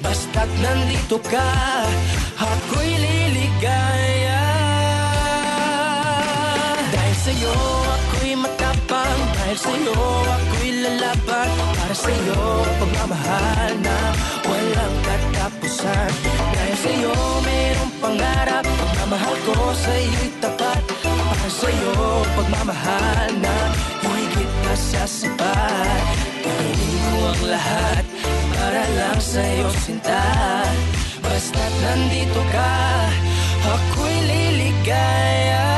Basta't 0.00 0.48
nandito 0.64 1.20
ka, 1.28 1.52
ako'y 2.40 2.92
liligaya. 2.98 4.46
Dahil 6.88 7.16
sa'yo 7.20 7.54
ako'y 7.94 8.32
matapang. 8.40 9.20
Dahil 9.36 9.58
sa'yo 9.60 9.94
ako'y 10.24 10.68
lalaban. 10.82 11.48
Para 11.76 11.94
sa'yo 11.94 12.40
pagmamahal 12.80 13.72
na 13.84 13.98
walang 14.48 14.96
katapusan. 15.04 16.10
Dahil 16.58 16.76
sa'yo 16.80 17.14
mayroong 17.44 17.94
pangarap. 18.00 18.64
Pagmamahal 18.64 19.36
ko 19.46 19.54
sa'yo'y 19.84 20.28
tapat. 20.40 20.80
Para 21.04 21.48
sa'yo 21.52 21.92
pagmamahal 22.34 23.30
na 23.44 23.56
higit 24.70 24.78
pa 24.78 24.78
sa 24.78 25.02
sapat 25.06 26.02
Gagawin 26.46 26.94
ko 27.02 27.18
ang 27.26 27.42
lahat 27.50 28.04
para 28.54 28.82
lang 28.94 29.18
sa'yo 29.18 29.68
sinta. 29.82 30.22
Basta't 31.20 31.74
nandito 31.82 32.40
ka, 32.54 32.72
ako'y 33.66 34.16
liligaya. 34.30 35.74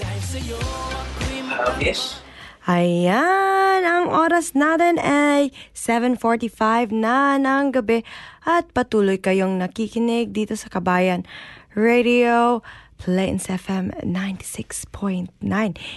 Dahil 0.00 0.22
sa'yo 0.24 0.60
ako'y 0.90 1.38
Yes? 1.82 2.24
Ayan, 2.64 3.82
ang 3.82 4.06
oras 4.08 4.54
natin 4.54 4.96
ay 5.02 5.50
7.45 5.74 6.94
na 6.94 7.36
ng 7.36 7.74
gabi 7.74 8.06
at 8.46 8.70
patuloy 8.70 9.18
kayong 9.18 9.58
nakikinig 9.58 10.30
dito 10.30 10.54
sa 10.54 10.70
Kabayan 10.70 11.26
Radio 11.74 12.62
Plains 13.02 13.50
FM 13.50 13.90
96.9. 14.06 15.34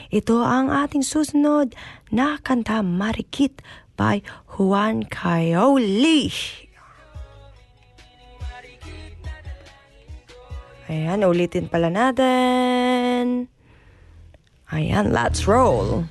Ito 0.10 0.36
ang 0.42 0.74
ating 0.74 1.06
susunod 1.06 1.78
na 2.10 2.42
kanta 2.42 2.82
Marikit 2.82 3.62
by 3.94 4.26
Juan 4.58 5.06
Cayoli. 5.06 6.34
Ayan, 10.90 11.22
ulitin 11.30 11.70
pala 11.70 11.94
natin. 11.94 13.54
Ayan, 14.74 15.14
let's 15.14 15.46
roll. 15.46 16.10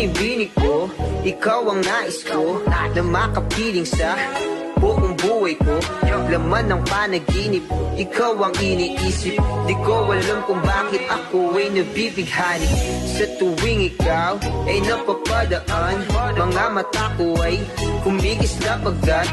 O 0.00 0.02
binibini 0.02 0.48
ko, 0.56 0.88
ikaw 1.28 1.76
ang 1.76 1.84
nais 1.84 2.24
ko 2.24 2.64
Na 2.64 3.04
makapiling 3.04 3.84
sa 3.84 4.16
buong 4.80 5.12
buhay 5.12 5.52
ko. 5.60 5.76
Laman 6.08 6.72
ng 6.72 6.82
panaginip, 6.88 7.60
ikaw 8.00 8.32
ang 8.48 8.56
iniisip. 8.64 9.36
Di 9.68 9.74
ko 9.84 10.08
alam 10.08 10.40
kung 10.48 10.64
bakit 10.64 11.04
ako 11.04 11.52
ay 11.52 11.68
nabibighani. 11.76 12.70
Sa 13.12 13.28
tuwing 13.36 13.92
ikaw 13.92 14.40
ay 14.64 14.80
napapadaan 14.88 15.96
Mga 16.32 16.64
mata 16.72 17.12
ko 17.20 17.36
ay 17.44 17.60
kumigis 18.00 18.56
na 18.64 18.80
pagkat 18.80 19.28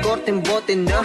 Korteng 0.00 0.40
bote 0.40 0.72
na 0.80 1.04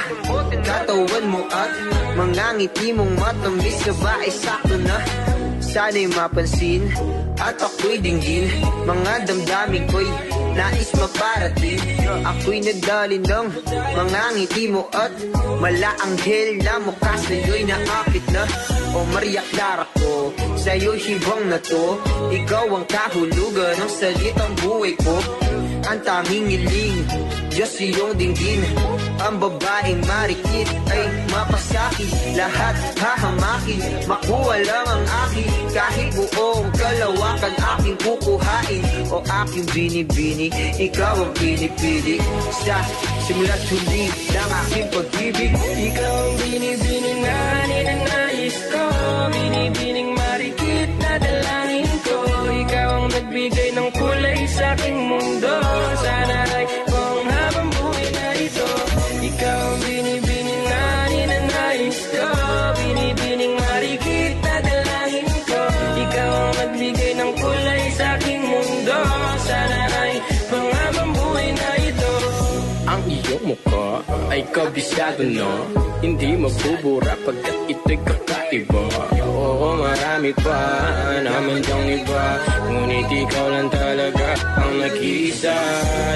katawan 0.64 1.26
mo 1.28 1.43
at 1.51 1.72
Mga 2.16 2.47
ngiti 2.64 2.95
mong 2.95 3.12
matamis 3.20 3.84
na 3.84 3.93
ba 3.99 4.14
ay 4.24 4.32
sakto 4.32 4.76
na 4.80 4.97
Sana'y 5.72 6.03
mapansin 6.11 6.84
at 7.39 7.55
ako'y 7.55 8.03
dinggin. 8.03 8.43
Mga 8.84 9.24
damdamin 9.24 9.88
ko'y 9.88 10.03
nais 10.51 10.91
maparating. 10.99 11.80
Ako'y 12.28 12.59
nagdalin 12.59 13.24
ng 13.24 13.47
mga 13.72 14.24
ngiti 14.36 14.67
mo 14.67 14.91
at 14.91 15.15
Malaanghel 15.63 16.59
na 16.59 16.76
mukha 16.84 17.15
sa'yo'y 17.15 17.63
naapit 17.63 18.26
na. 18.36 18.43
O 18.91 19.07
Maria 19.15 19.39
Clara 19.55 19.88
ko, 19.95 20.36
sa'yo'y 20.59 20.99
hibang 20.99 21.47
na 21.47 21.55
to. 21.63 21.95
Ikaw 22.36 22.67
ang 22.76 22.86
kahulugan 22.91 23.80
ng 23.80 23.91
salitang 23.95 24.51
buhay 24.59 24.91
ko 24.99 25.15
Ang 25.82 25.99
tanging 26.05 26.47
iling, 26.49 27.01
Diyos 27.49 27.73
iyong 27.82 28.13
dinggin. 28.13 28.61
Ang 29.21 29.38
babaeng 29.41 30.01
marikit 30.05 30.69
ay 30.93 31.05
mapasaki. 31.29 32.05
Lahat 32.38 32.73
hahamakin, 32.97 33.82
makuha 34.09 34.55
lang 34.65 34.88
ang 34.89 35.05
akin 35.25 35.49
Kahit 35.73 36.09
buong 36.17 36.69
kalawakan 36.73 37.53
aking 37.77 37.97
kukuhain. 38.01 38.84
O 39.09 39.21
aking 39.21 39.65
binibini, 39.73 40.47
ikaw 40.77 41.17
ang 41.17 41.34
pinipili. 41.38 42.21
Sa 42.61 42.77
simula't 43.25 43.61
huli 43.69 44.09
ng 44.09 44.49
aking 44.65 44.88
pag-ibig 44.91 45.51
Ikaw 45.61 46.13
ang 46.13 46.36
binibining 46.41 46.90
ay 74.51 74.67
kabisado 74.67 75.23
no? 75.23 75.63
Hindi 76.03 76.35
mabubura 76.35 77.15
pagkat 77.23 77.57
ito'y 77.71 77.97
kakaiba. 78.03 78.83
Oo 79.23 79.79
marami 79.79 80.35
pa 80.43 80.59
naman 81.23 81.63
diyang 81.63 81.87
iba. 82.03 82.25
Ngunit 82.67 83.07
ikaw 83.07 83.47
lang 83.47 83.69
talaga 83.71 84.27
ang 84.59 84.73
nag-iisa. 84.81 85.55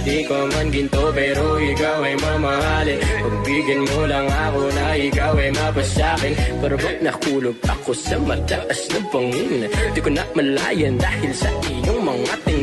Di 0.03 0.27
ko 0.27 0.35
man 0.51 0.67
ginto 0.67 1.13
pero 1.15 1.55
ikaw 1.57 1.97
ay 2.03 2.15
mamahalin 2.19 2.99
Pagbigyan 2.99 3.81
mo 3.87 3.99
lang 4.05 4.27
ako 4.27 4.61
na 4.73 4.85
ikaw 4.99 5.33
ay 5.39 5.51
mapasakin. 5.55 6.33
Pero 6.59 6.75
ba't 6.75 6.97
nakulog 6.99 7.57
ako 7.63 7.91
sa 7.95 8.19
mataas 8.19 8.79
na 8.91 8.99
bangin 9.13 9.63
Di 9.95 9.99
ko 10.03 10.09
na 10.11 10.25
malayan 10.35 10.99
dahil 10.99 11.31
sa 11.31 11.49
iyong 11.71 12.01
mga 12.03 12.35
tingin 12.43 12.54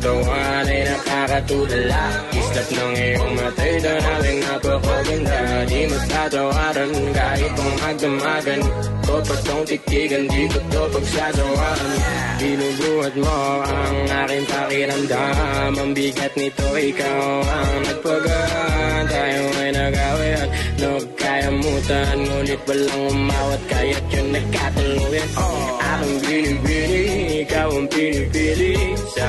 katawan 0.00 0.64
ay 0.64 0.80
nakakatulala 0.88 2.04
Islap 2.32 2.68
ng 2.72 2.94
iyong 2.96 3.32
matay 3.36 3.72
Danawing 3.84 4.40
napakaganda 4.40 5.40
Di 5.68 5.80
matatawaran 5.92 6.92
kahit 7.12 7.52
kung 7.52 7.74
magdamagan 7.84 8.60
Ko 9.04 9.14
pa 9.20 9.36
tong 9.44 9.64
titigan 9.68 10.24
Di 10.24 10.42
ko 10.48 10.58
to 10.72 10.82
pagsasawaan. 10.96 11.90
Binubuhat 12.40 13.14
mo 13.20 13.38
ang 13.68 13.96
aking 14.24 14.44
pakiramdam. 14.48 15.72
Ang 15.76 15.92
bigat 15.92 16.32
nito 16.32 16.68
ikaw 16.72 17.44
ang 17.44 17.72
nagpagaan 17.84 19.04
Tayo 19.04 19.42
ay 19.60 19.70
nagawian 19.76 20.48
Nagkayamutan 20.80 22.16
Ngunit 22.24 22.60
walang 22.64 23.02
umawat 23.12 23.60
Kaya't 23.68 24.04
yun 24.08 24.26
nagkatuluyan 24.32 25.28
Aking 25.84 26.16
binibini 26.24 27.04
Ikaw 27.44 27.68
ang 27.68 27.86
pinipili 27.92 28.72
Sa 29.12 29.28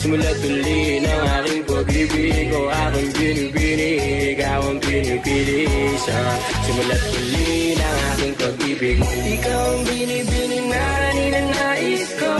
simula't 0.00 0.40
uli 0.40 1.04
ng 1.04 1.22
aking 1.36 1.62
pag-ibig 1.68 2.48
O 2.56 2.72
aking 2.72 3.10
binibini 3.12 3.90
Ikaw 4.32 4.60
ang 4.64 4.80
pinipili 4.80 5.68
Sa 6.00 6.16
simula't 6.64 7.04
uli 7.12 7.76
ng 7.76 7.98
aking 8.16 8.34
pag-ibig. 8.40 8.98
Ikaw 9.04 9.64
ang 9.76 9.82
binibini 9.84 10.58
na 10.68 10.84
ninanais 11.16 12.04
ko 12.16 12.32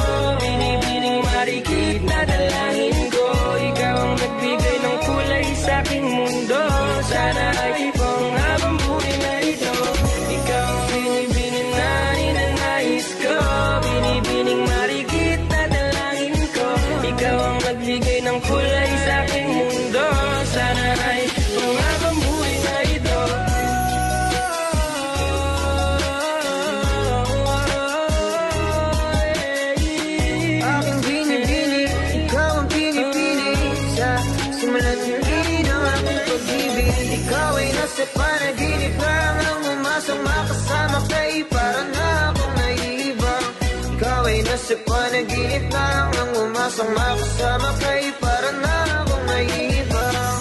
Nang 46.70 46.86
umasang 46.86 46.94
makasama 46.94 47.70
kay 47.82 48.14
para 48.22 48.50
na 48.62 48.74
akong 49.02 49.26
naiibang 49.26 50.38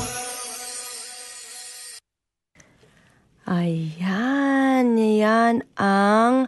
Ayan, 3.50 4.94
yan 4.94 5.56
ang 5.74 6.46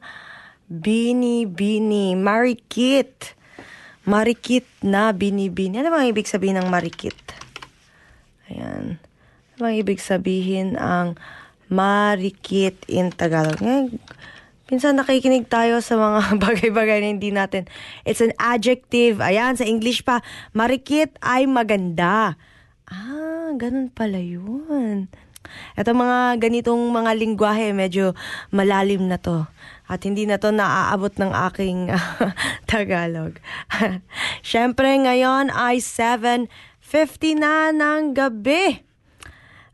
Bini-bini, 0.70 2.14
marikit. 2.14 3.34
Marikit 4.06 4.70
na 4.86 5.10
bini-bini. 5.18 5.82
Ano 5.82 5.90
bang 5.90 6.14
ibig 6.14 6.30
sabihin 6.30 6.62
ng 6.62 6.70
marikit? 6.70 7.18
Ayan. 8.54 9.02
Ano 9.02 9.58
bang 9.66 9.76
ibig 9.82 9.98
sabihin 9.98 10.78
ang 10.78 11.18
marikit 11.74 12.78
in 12.86 13.10
Tagalog? 13.10 13.58
Ngayon, 13.58 13.98
Pinsan 14.72 14.96
nakikinig 14.96 15.52
tayo 15.52 15.84
sa 15.84 16.00
mga 16.00 16.20
bagay-bagay 16.48 17.04
na 17.04 17.12
hindi 17.12 17.28
natin. 17.28 17.68
It's 18.08 18.24
an 18.24 18.32
adjective. 18.40 19.20
Ayan, 19.20 19.60
sa 19.60 19.68
English 19.68 20.08
pa, 20.08 20.24
marikit 20.56 21.20
ay 21.20 21.44
maganda. 21.44 22.40
Ah, 22.88 23.52
ganun 23.60 23.92
pala 23.92 24.24
yun. 24.24 25.12
Ito 25.76 25.92
mga 25.92 26.40
ganitong 26.40 26.88
mga 26.88 27.12
lingwahe, 27.20 27.76
medyo 27.76 28.16
malalim 28.48 29.12
na 29.12 29.20
to. 29.20 29.44
At 29.92 30.08
hindi 30.08 30.24
na 30.24 30.40
to 30.40 30.56
naaabot 30.56 31.12
ng 31.20 31.36
aking 31.52 31.92
Tagalog. 32.72 33.44
Siyempre, 34.40 34.88
ngayon 34.88 35.52
ay 35.52 35.84
7.50 35.84 36.48
na 37.44 37.76
ng 37.76 38.16
gabi. 38.16 38.88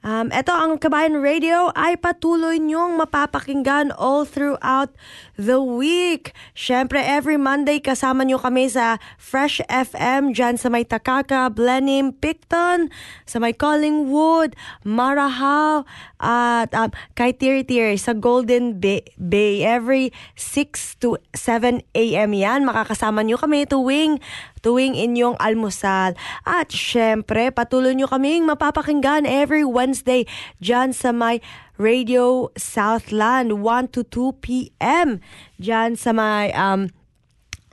Um, 0.07 0.31
ito 0.31 0.55
ang 0.55 0.79
Kabayan 0.79 1.19
Radio 1.19 1.67
ay 1.75 1.99
patuloy 1.99 2.63
niyong 2.63 2.95
mapapakinggan 2.95 3.91
all 3.99 4.23
throughout 4.23 4.95
the 5.35 5.59
week. 5.59 6.31
Siyempre, 6.55 7.03
every 7.03 7.35
Monday 7.35 7.83
kasama 7.83 8.23
niyo 8.23 8.39
kami 8.39 8.71
sa 8.71 9.03
Fresh 9.19 9.59
FM 9.67 10.31
dyan 10.31 10.55
sa 10.55 10.71
may 10.71 10.87
Takaka, 10.87 11.51
Blenheim, 11.51 12.15
Picton, 12.15 12.87
sa 13.27 13.43
may 13.43 13.51
Collingwood, 13.51 14.55
Marahaw, 14.87 15.83
at 16.23 16.71
um, 16.71 16.87
kay 17.19 17.35
Tiri 17.35 17.67
Tiri 17.67 17.99
sa 17.99 18.15
Golden 18.15 18.79
Bay, 18.79 19.03
Bay. 19.19 19.67
Every 19.67 20.15
6 20.39 21.03
to 21.03 21.19
7 21.35 21.83
a.m. 21.83 22.31
yan. 22.31 22.63
Makakasama 22.63 23.27
niyo 23.27 23.35
kami 23.35 23.67
tuwing 23.67 24.23
tuwing 24.61 24.97
inyong 24.97 25.37
almusal. 25.41 26.13
At 26.45 26.73
syempre, 26.73 27.49
patuloy 27.53 27.93
nyo 27.93 28.07
kaming 28.09 28.45
mapapakinggan 28.45 29.27
every 29.27 29.63
Wednesday 29.63 30.23
dyan 30.61 30.91
sa 30.93 31.13
may 31.13 31.41
Radio 31.77 32.49
Southland, 32.57 33.61
1 33.61 33.93
to 33.93 34.01
2 34.01 34.41
p.m. 34.41 35.21
Dyan 35.61 35.93
sa 35.93 36.09
may 36.09 36.49
um, 36.57 36.89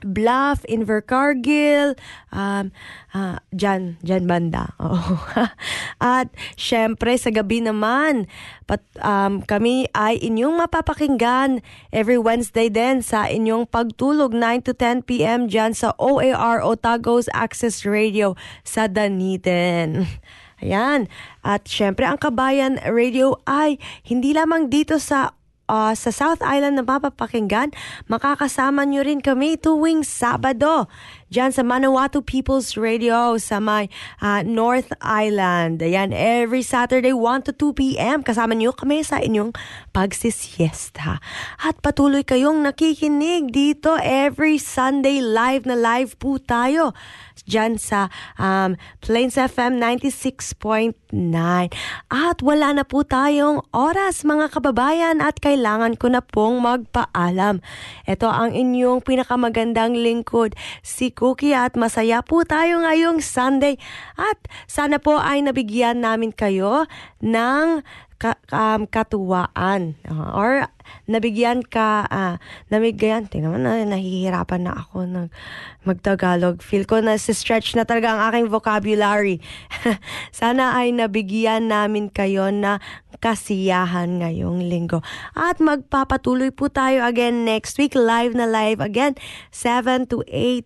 Bluff, 0.05 0.61
Invercargill, 0.69 1.97
um, 2.29 2.69
uh, 3.17 3.41
dyan, 3.49 3.97
dyan 4.05 4.29
banda. 4.29 4.77
Oo. 4.85 5.17
At 5.97 6.29
syempre 6.53 7.17
sa 7.17 7.33
gabi 7.33 7.65
naman, 7.65 8.29
pat, 8.69 8.85
um, 9.01 9.41
kami 9.41 9.89
ay 9.97 10.21
inyong 10.21 10.61
mapapakinggan 10.61 11.65
every 11.89 12.21
Wednesday 12.21 12.69
din 12.69 13.01
sa 13.01 13.25
inyong 13.25 13.65
pagtulog 13.65 14.37
9 14.37 14.69
to 14.69 14.73
10 14.77 15.09
p.m. 15.09 15.49
dyan 15.49 15.73
sa 15.73 15.97
OAR 15.97 16.61
Otagos 16.61 17.25
Access 17.33 17.81
Radio 17.81 18.37
sa 18.61 18.85
Daniden. 18.85 20.05
Ayan. 20.63 21.11
At 21.43 21.67
syempre 21.67 22.07
ang 22.07 22.21
Kabayan 22.21 22.79
Radio 22.87 23.43
ay 23.43 23.81
hindi 24.07 24.31
lamang 24.31 24.71
dito 24.71 25.01
sa 25.01 25.35
uh, 25.69 25.93
sa 25.97 26.09
South 26.13 26.41
Island 26.41 26.77
na 26.79 26.85
mapapakinggan, 26.85 27.73
makakasama 28.09 28.85
nyo 28.85 29.01
rin 29.05 29.21
kami 29.21 29.57
tuwing 29.57 30.05
Sabado 30.05 30.89
dyan 31.29 31.51
sa 31.51 31.65
Manawatu 31.65 32.21
People's 32.21 32.77
Radio 32.77 33.35
sa 33.41 33.57
may 33.59 33.89
uh, 34.21 34.45
North 34.45 34.93
Island. 35.01 35.81
Ayan, 35.81 36.13
every 36.13 36.61
Saturday 36.61 37.11
1 37.11 37.49
to 37.49 37.51
2 37.51 37.75
p.m. 37.75 38.21
Kasama 38.21 38.53
nyo 38.53 38.71
kami 38.71 39.01
sa 39.01 39.19
inyong 39.19 39.51
pagsisiesta. 39.91 41.19
At 41.59 41.81
patuloy 41.81 42.23
kayong 42.23 42.63
nakikinig 42.63 43.51
dito 43.51 43.97
every 43.99 44.61
Sunday 44.61 45.19
live 45.19 45.65
na 45.65 45.75
live 45.75 46.15
po 46.21 46.37
tayo 46.37 46.93
dyan 47.45 47.77
sa 47.77 48.09
um, 48.37 48.77
Plains 49.01 49.37
FM 49.37 49.77
96.9. 49.81 50.97
At 52.11 52.37
wala 52.41 52.67
na 52.75 52.83
po 52.83 53.05
tayong 53.05 53.63
oras 53.71 54.25
mga 54.27 54.51
kababayan 54.51 55.21
at 55.23 55.39
kailangan 55.39 55.95
ko 55.95 56.11
na 56.11 56.21
pong 56.21 56.61
magpaalam. 56.61 57.61
Ito 58.09 58.27
ang 58.27 58.51
inyong 58.53 59.05
pinakamagandang 59.05 59.95
lingkod, 59.95 60.57
si 60.81 61.13
Cookie 61.13 61.55
at 61.55 61.77
masaya 61.79 62.25
po 62.25 62.43
tayo 62.43 62.83
ngayong 62.83 63.21
Sunday. 63.23 63.79
At 64.19 64.37
sana 64.65 64.99
po 64.99 65.17
ay 65.21 65.45
nabigyan 65.45 66.03
namin 66.03 66.33
kayo 66.35 66.89
ng 67.23 67.85
ka, 68.25 68.31
um, 68.49 68.89
katuwaan. 68.89 69.93
Uh, 70.09 70.33
or 70.33 70.51
nabigyan 71.05 71.61
ka 71.61 72.05
uh, 72.09 72.37
nabigyan 72.73 73.29
tingnan 73.29 73.61
na 73.61 73.85
nahihirapan 73.85 74.65
na 74.65 74.73
ako 74.73 75.05
ng 75.05 75.27
magtagalog. 75.85 76.61
Feel 76.65 76.89
ko 76.89 77.01
na 77.01 77.17
stretch 77.21 77.77
na 77.77 77.85
talaga 77.85 78.17
ang 78.17 78.21
aking 78.33 78.47
vocabulary. 78.49 79.37
Sana 80.33 80.73
ay 80.73 80.89
nabigyan 80.89 81.69
namin 81.69 82.09
kayo 82.09 82.49
na 82.49 82.81
kasiyahan 83.21 84.21
ngayong 84.21 84.65
linggo. 84.65 85.05
At 85.37 85.61
magpapatuloy 85.61 86.53
po 86.53 86.69
tayo 86.69 87.05
again 87.05 87.45
next 87.45 87.77
week 87.77 87.93
live 87.93 88.33
na 88.33 88.49
live 88.49 88.81
again 88.81 89.17
7 89.53 90.09
to 90.09 90.25
8 90.27 90.65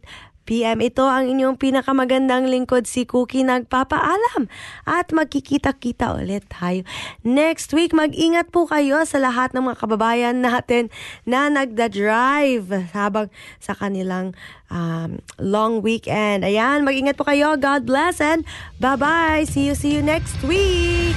p.m. 0.49 0.81
Ito 0.81 1.05
ang 1.05 1.29
inyong 1.29 1.61
pinakamagandang 1.61 2.49
lingkod 2.49 2.89
si 2.89 3.05
Cookie 3.05 3.45
nagpapaalam 3.45 4.49
at 4.89 5.13
magkikita-kita 5.13 6.17
ulit 6.17 6.49
tayo. 6.49 6.81
Next 7.21 7.69
week, 7.77 7.93
mag-ingat 7.93 8.49
po 8.49 8.65
kayo 8.65 9.05
sa 9.05 9.21
lahat 9.21 9.53
ng 9.53 9.69
mga 9.69 9.77
kababayan 9.77 10.41
natin 10.41 10.89
na 11.29 11.53
nagda-drive 11.53 12.89
habang 12.97 13.29
sa 13.61 13.77
kanilang 13.77 14.33
um, 14.73 15.21
long 15.37 15.85
weekend. 15.85 16.41
Ayan, 16.41 16.81
mag-ingat 16.81 17.13
po 17.13 17.29
kayo. 17.29 17.53
God 17.53 17.85
bless 17.85 18.17
and 18.17 18.41
bye-bye. 18.81 19.45
See 19.45 19.69
you, 19.69 19.77
see 19.77 19.93
you 19.93 20.01
next 20.01 20.41
week. 20.41 21.13